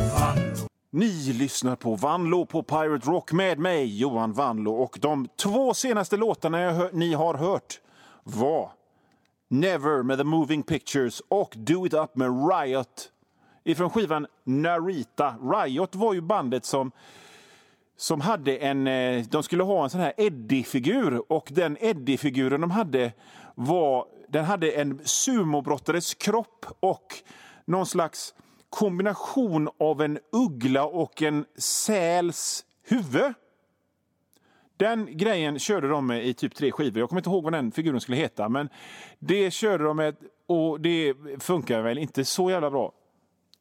Ni 0.90 1.32
lyssnar 1.32 1.76
på 1.76 1.94
Vanlo 1.94 2.46
på 2.46 2.62
Pirate 2.62 3.10
Rock 3.10 3.32
med 3.32 3.58
mig, 3.58 3.98
Johan 3.98 4.32
Vanlo. 4.32 4.74
Och 4.74 4.98
de 5.00 5.28
två 5.42 5.74
senaste 5.74 6.16
låtarna 6.16 6.70
hör, 6.70 6.90
ni 6.92 7.14
har 7.14 7.34
hört 7.34 7.80
var 8.22 8.70
Never 9.48 10.02
med 10.02 10.18
The 10.18 10.24
Moving 10.24 10.62
Pictures 10.62 11.22
och 11.28 11.54
Do 11.56 11.86
It 11.86 11.94
Up 11.94 12.16
med 12.16 12.50
Riot 12.50 13.12
ifrån 13.64 13.90
skivan 13.90 14.26
Narita. 14.44 15.34
Riot 15.42 15.94
var 15.94 16.14
ju 16.14 16.20
bandet 16.20 16.64
som 16.64 16.92
som 17.96 18.20
hade 18.20 18.56
en, 18.56 18.86
eh, 18.86 19.24
de 19.24 19.42
skulle 19.42 19.62
ha 19.62 19.84
en 19.84 19.90
sån 19.90 20.00
här 20.00 20.12
Eddie-figur 20.16 21.32
och 21.32 21.48
den 21.52 21.76
Eddie-figuren 21.80 22.60
de 22.60 22.70
hade 22.70 23.12
var, 23.54 24.06
den 24.28 24.44
hade 24.44 24.70
en 24.70 25.00
sumobrottares 25.04 26.14
kropp 26.14 26.66
och 26.80 27.14
någon 27.64 27.86
slags 27.86 28.34
kombination 28.70 29.68
av 29.80 30.02
en 30.02 30.18
uggla 30.32 30.84
och 30.84 31.22
en 31.22 31.44
säls 31.58 32.64
huvud. 32.88 33.34
Den 34.76 35.16
grejen 35.16 35.58
körde 35.58 35.88
de 35.88 36.06
med 36.06 36.26
i 36.26 36.34
typ 36.34 36.54
tre 36.54 36.72
skivor. 36.72 36.98
Jag 36.98 37.08
kommer 37.08 37.20
inte 37.20 37.30
ihåg 37.30 37.44
vad 37.44 37.52
den 37.52 37.72
figuren 37.72 38.00
skulle 38.00 38.16
heta, 38.16 38.48
men 38.48 38.68
det 39.18 39.50
körde 39.50 39.84
de 39.84 39.96
med 39.96 40.16
och 40.46 40.80
det 40.80 41.14
funkar 41.38 41.82
väl 41.82 41.98
inte 41.98 42.24
så 42.24 42.50
jävla 42.50 42.70
bra. 42.70 42.92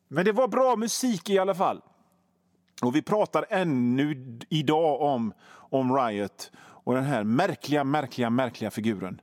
Men 0.07 0.25
det 0.25 0.31
var 0.31 0.47
bra 0.47 0.75
musik 0.75 1.29
i 1.29 1.39
alla 1.39 1.55
fall. 1.55 1.81
Och 2.81 2.95
vi 2.95 3.01
pratar 3.01 3.45
ännu 3.49 4.39
idag 4.49 5.01
om, 5.01 5.33
om 5.51 5.97
Riot 5.97 6.51
och 6.57 6.93
den 6.93 7.03
här 7.03 7.23
märkliga, 7.23 7.83
märkliga, 7.83 8.29
märkliga 8.29 8.71
figuren 8.71 9.21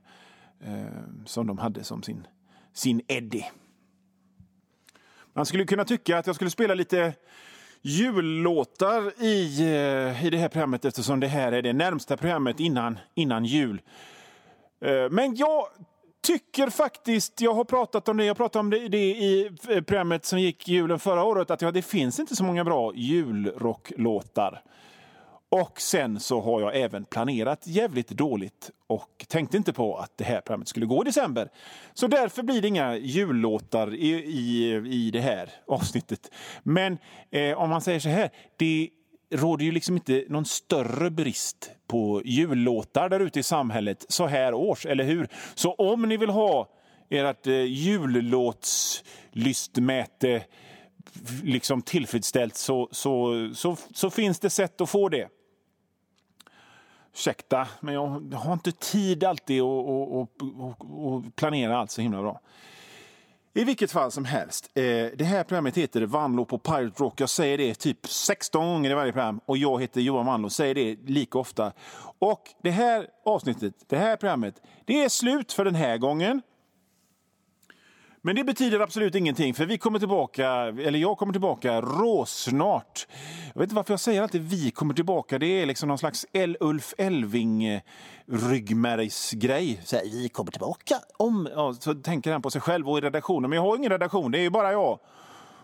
eh, 0.59 0.83
som 1.25 1.47
de 1.47 1.57
hade 1.57 1.83
som 1.83 2.03
sin, 2.03 2.27
sin 2.73 3.01
Eddie. 3.07 3.51
Man 5.33 5.45
skulle 5.45 5.65
kunna 5.65 5.85
tycka 5.85 6.17
att 6.17 6.27
jag 6.27 6.35
skulle 6.35 6.49
spela 6.49 6.73
lite 6.73 7.13
jullåtar 7.83 9.23
i, 9.23 9.61
eh, 9.61 10.25
i 10.25 10.29
det 10.29 10.37
här 10.37 10.49
programmet 10.49 10.85
eftersom 10.85 11.19
det 11.19 11.27
här 11.27 11.51
är 11.51 11.61
det 11.61 11.73
närmsta 11.73 12.17
programmet 12.17 12.59
innan, 12.59 12.99
innan 13.15 13.45
jul. 13.45 13.81
Eh, 14.81 15.09
men 15.09 15.35
jag 15.35 15.67
tycker 16.27 16.69
faktiskt, 16.69 17.41
jag 17.41 17.53
har 17.53 17.63
pratat 17.63 18.09
om 18.09 18.17
det, 18.17 18.25
jag 18.25 18.37
pratade 18.37 18.59
om 18.59 18.69
det, 18.69 18.87
det 18.87 18.97
i 18.97 19.51
eh, 19.69 19.81
programmet 19.81 20.25
som 20.25 20.39
gick 20.39 20.67
julen 20.67 20.99
förra 20.99 21.23
året, 21.23 21.51
att 21.51 21.61
ja, 21.61 21.71
det 21.71 21.81
finns 21.81 22.19
inte 22.19 22.35
så 22.35 22.43
många 22.43 22.63
bra 22.63 22.93
julrocklåtar. 22.95 24.61
Och 25.53 25.81
sen 25.81 26.19
så 26.19 26.41
har 26.41 26.61
jag 26.61 26.75
även 26.75 27.05
planerat 27.05 27.67
jävligt 27.67 28.09
dåligt 28.09 28.71
och 28.87 29.25
tänkte 29.27 29.57
inte 29.57 29.73
på 29.73 29.97
att 29.97 30.17
det 30.17 30.23
här 30.23 30.41
programmet 30.41 30.67
skulle 30.67 30.85
gå 30.85 31.03
i 31.03 31.05
december. 31.05 31.49
Så 31.93 32.07
därför 32.07 32.43
blir 32.43 32.61
det 32.61 32.67
inga 32.67 32.97
jullåtar 32.97 33.93
i, 33.93 34.09
i, 34.09 34.75
i 34.75 35.11
det 35.11 35.21
här 35.21 35.49
avsnittet. 35.67 36.31
Men 36.63 36.97
eh, 37.31 37.57
om 37.57 37.69
man 37.69 37.81
säger 37.81 37.99
så 37.99 38.09
här, 38.09 38.29
det 38.57 38.89
råder 39.31 39.65
ju 39.65 39.71
liksom 39.71 39.95
inte 39.95 40.25
någon 40.29 40.45
större 40.45 41.09
brist 41.09 41.71
på 41.87 42.21
jullåtar 42.25 43.09
där 43.09 43.19
ute 43.19 43.39
i 43.39 43.43
samhället 43.43 44.05
så 44.09 44.27
här 44.27 44.53
års, 44.53 44.85
eller 44.85 45.03
hur? 45.03 45.27
Så 45.55 45.73
om 45.73 46.01
ni 46.01 46.17
vill 46.17 46.29
ha 46.29 46.69
ert 47.09 47.47
eh, 47.47 47.63
jullåtslystmäte 47.63 50.43
liksom 51.43 51.81
tillfredsställt 51.81 52.55
så, 52.55 52.89
så, 52.91 53.33
så, 53.55 53.77
så 53.93 54.09
finns 54.09 54.39
det 54.39 54.49
sätt 54.49 54.81
att 54.81 54.89
få 54.89 55.09
det. 55.09 55.27
Ursäkta, 57.13 57.67
men 57.79 57.93
jag 57.93 58.07
har 58.33 58.53
inte 58.53 58.71
tid 58.71 59.23
alltid 59.23 59.61
att 59.61 61.35
planera 61.35 61.77
allt 61.77 61.91
så 61.91 62.01
himla 62.01 62.21
bra. 62.21 62.39
I 63.55 63.63
vilket 63.63 63.91
fall 63.91 64.11
som 64.11 64.25
helst. 64.25 64.71
Eh, 64.73 64.83
det 65.15 65.23
här 65.23 65.43
programmet 65.43 65.77
heter 65.77 66.01
Vanlo 66.01 66.45
på 66.45 66.57
Pirate 66.57 67.03
Rock. 67.03 67.21
Jag 67.21 67.29
säger 67.29 67.57
det 67.57 67.75
typ 67.75 68.07
16 68.07 68.65
gånger 68.65 68.91
i 68.91 68.93
varje 68.93 69.11
program. 69.11 69.39
Och 69.45 69.57
jag 69.57 69.81
heter 69.81 70.01
Johan 70.01 70.25
Vanlo 70.25 70.49
säger 70.49 70.75
det 70.75 70.97
lika 71.05 71.39
ofta. 71.39 71.71
Och 72.19 72.41
det 72.61 72.71
här 72.71 73.07
avsnittet, 73.25 73.73
det 73.87 73.97
här 73.97 74.15
programmet, 74.15 74.61
det 74.85 75.03
är 75.03 75.09
slut 75.09 75.53
för 75.53 75.65
den 75.65 75.75
här 75.75 75.97
gången. 75.97 76.41
Men 78.25 78.35
det 78.35 78.43
betyder 78.43 78.79
absolut 78.79 79.15
ingenting, 79.15 79.53
för 79.53 79.65
vi 79.65 79.77
kommer 79.77 79.99
tillbaka, 79.99 80.47
eller 80.47 80.99
jag 80.99 81.17
kommer 81.17 81.33
tillbaka 81.33 81.81
råsnart. 81.81 83.07
Jag 83.53 83.59
vet 83.59 83.63
inte 83.63 83.75
varför 83.75 83.93
jag 83.93 83.99
säger 83.99 84.21
alltid 84.21 84.41
vi 84.41 84.71
kommer 84.71 84.93
tillbaka. 84.93 85.39
Det 85.39 85.45
är 85.45 85.65
liksom 85.65 85.89
någon 85.89 85.97
slags 85.97 86.25
El 86.33 86.57
Ulf 86.59 86.93
Elving 86.97 87.81
ryggmärgsgrej. 88.25 89.81
vi 90.03 90.29
kommer 90.29 90.51
tillbaka 90.51 90.95
om... 91.17 91.49
Ja, 91.55 91.73
så 91.73 91.93
tänker 91.93 92.31
han 92.31 92.41
på 92.41 92.51
sig 92.51 92.61
själv 92.61 92.89
och 92.89 92.97
i 92.97 93.01
redaktionen. 93.01 93.49
Men 93.49 93.57
jag 93.57 93.63
har 93.63 93.77
ingen 93.77 93.91
redaktion, 93.91 94.31
det 94.31 94.39
är 94.39 94.49
bara 94.49 94.71
jag. 94.71 94.99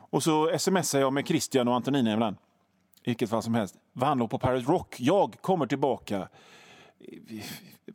Och 0.10 0.24
så 0.24 0.60
smsar 0.60 1.00
jag 1.00 1.14
med 1.14 1.28
Christian 1.28 1.68
och 1.68 1.76
Antonina 1.76 2.14
ibland. 2.14 2.38
I 3.04 3.10
vilket 3.10 3.30
fall 3.30 3.44
som 3.44 3.54
helst. 3.54 3.76
Vanlo 3.94 4.28
på 4.28 4.40
Pirate 4.40 4.72
Rock. 4.72 4.96
Jag 5.00 5.36
kommer 5.42 5.66
tillbaka 5.66 6.28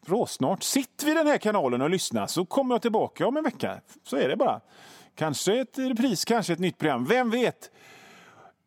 råsnart. 0.07 0.63
Sitt 0.63 1.03
vid 1.05 1.17
den 1.17 1.27
här 1.27 1.39
kanalen 1.39 1.83
och 1.83 1.91
lyssna 1.91 2.29
så 2.29 2.45
kommer 2.45 2.75
jag 2.75 2.83
tillbaka 2.83 3.27
om 3.27 3.37
en 3.37 3.45
vecka. 3.45 3.81
Så 4.03 4.17
är 4.17 4.29
det 4.29 4.37
bara. 4.37 4.61
Kanske 5.15 5.61
ett 5.61 5.79
repris, 5.79 6.25
kanske 6.25 6.53
ett 6.53 6.59
nytt 6.59 6.79
program. 6.79 7.05
Vem 7.05 7.31
vet? 7.31 7.71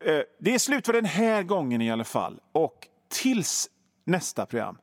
Eh, 0.06 0.20
det 0.40 0.54
är 0.54 0.60
slut 0.60 0.86
för 0.86 0.94
den 0.94 1.06
här 1.06 1.44
gången 1.44 1.82
i 1.82 1.92
alla 1.92 2.04
fall. 2.04 2.40
Och 2.52 2.88
tills 3.10 3.70
nästa 4.06 4.46
program 4.46 4.78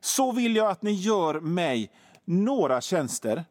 så 0.00 0.32
vill 0.32 0.56
jag 0.56 0.70
att 0.70 0.82
ni 0.82 0.92
gör 0.92 1.40
mig 1.40 1.90
några 2.24 2.80
tjänster. 2.80 3.44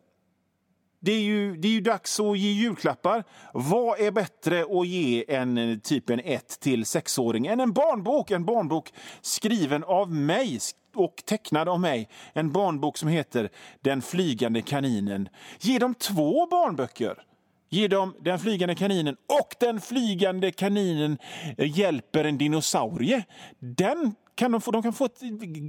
Det 1.00 1.12
är, 1.12 1.22
ju, 1.22 1.58
det 1.58 1.68
är 1.68 1.72
ju 1.72 1.82
dags 1.82 2.20
att 2.20 2.38
ge 2.38 2.52
julklappar. 2.52 3.24
Vad 3.54 4.00
är 4.00 4.12
bättre 4.12 4.66
att 4.80 4.88
ge 4.88 5.36
en 5.36 5.80
typ 5.84 6.10
en 6.10 6.20
1 6.20 6.60
till 6.60 6.84
6-åring 6.84 7.48
än 7.48 7.60
en 7.60 7.74
barnbok? 7.74 8.32
En 8.32 8.46
barnbok 8.46 8.94
skriven 9.22 9.84
av 9.84 10.12
mig, 10.12 10.60
och 10.96 11.16
tecknad 11.26 11.70
av 11.70 11.80
mig. 11.80 12.10
En 12.34 12.52
barnbok 12.52 12.98
som 12.98 13.10
heter 13.10 13.50
Den 13.82 14.02
flygande 14.02 14.62
kaninen. 14.62 15.30
Ge 15.60 15.80
dem 15.80 15.94
två 15.94 16.48
barnböcker. 16.48 17.24
Ge 17.70 17.88
dem 17.88 18.16
Den 18.20 18.40
flygande 18.40 18.76
kaninen 18.76 19.16
och 19.42 19.56
Den 19.60 19.82
flygande 19.82 20.52
kaninen 20.52 21.18
hjälper 21.58 22.24
en 22.24 22.38
dinosaurie. 22.38 23.24
Den 23.60 24.16
kan 24.36 24.52
de, 24.52 24.62
få, 24.62 24.72
de 24.72 24.84
kan 24.84 24.94
få 24.94 25.06
ett 25.06 25.22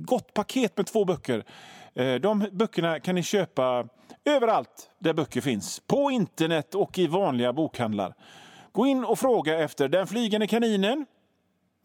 gott 0.07 0.35
paket 0.35 0.77
med 0.77 0.87
två 0.87 1.05
böcker. 1.05 1.45
Eh, 1.95 2.15
de 2.15 2.49
böckerna 2.53 3.01
kan 3.01 3.15
ni 3.15 3.23
köpa 3.23 3.89
överallt 4.25 4.91
där 4.99 5.13
böcker 5.13 5.41
finns. 5.41 5.81
På 5.87 6.11
internet 6.11 6.75
och 6.75 6.99
i 6.99 7.07
vanliga 7.07 7.53
bokhandlar. 7.53 8.15
Gå 8.73 8.87
in 8.87 9.05
och 9.05 9.19
fråga 9.19 9.59
efter 9.59 9.89
Den 9.89 10.07
flygande 10.07 10.47
kaninen 10.47 11.07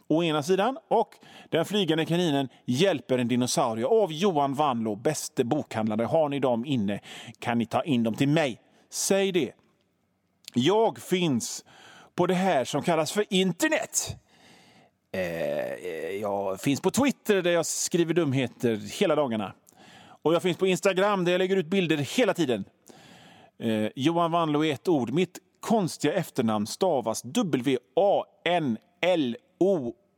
å 0.09 0.23
ena 0.23 0.43
sidan 0.43 0.77
och 0.87 1.15
Den 1.49 1.65
flygande 1.65 2.05
kaninen 2.05 2.49
hjälper 2.65 3.17
en 3.17 3.27
dinosaurie 3.27 3.85
av 3.85 4.11
Johan 4.11 4.53
Vanlo, 4.53 4.95
bäste 4.95 5.43
bokhandlare. 5.43 6.03
Har 6.03 6.29
ni 6.29 6.39
dem 6.39 6.65
inne 6.65 6.99
kan 7.39 7.57
ni 7.57 7.65
ta 7.65 7.83
in 7.83 8.03
dem 8.03 8.15
till 8.15 8.29
mig. 8.29 8.61
Säg 8.89 9.31
det. 9.31 9.51
Jag 10.53 10.97
finns 10.97 11.65
på 12.15 12.27
det 12.27 12.33
här 12.33 12.65
som 12.65 12.81
kallas 12.81 13.11
för 13.11 13.25
internet. 13.29 14.15
Eh, 15.11 15.21
eh, 15.21 16.11
jag 16.21 16.61
finns 16.61 16.81
på 16.81 16.91
Twitter 16.91 17.41
där 17.41 17.51
jag 17.51 17.65
skriver 17.65 18.13
dumheter 18.13 18.99
hela 18.99 19.15
dagarna. 19.15 19.53
Och 20.21 20.33
jag 20.33 20.41
finns 20.41 20.57
på 20.57 20.67
Instagram 20.67 21.25
där 21.25 21.31
jag 21.31 21.39
lägger 21.39 21.57
ut 21.57 21.67
bilder 21.67 21.97
hela 21.97 22.33
tiden. 22.33 22.65
Eh, 23.59 23.87
Johan 23.95 24.31
Wanlo 24.31 24.65
är 24.65 24.73
ett 24.73 24.87
ord. 24.87 25.11
Mitt 25.11 25.39
konstiga 25.59 26.13
efternamn 26.13 26.67
stavas 26.67 27.21
W-A-N-L-O. 27.23 27.85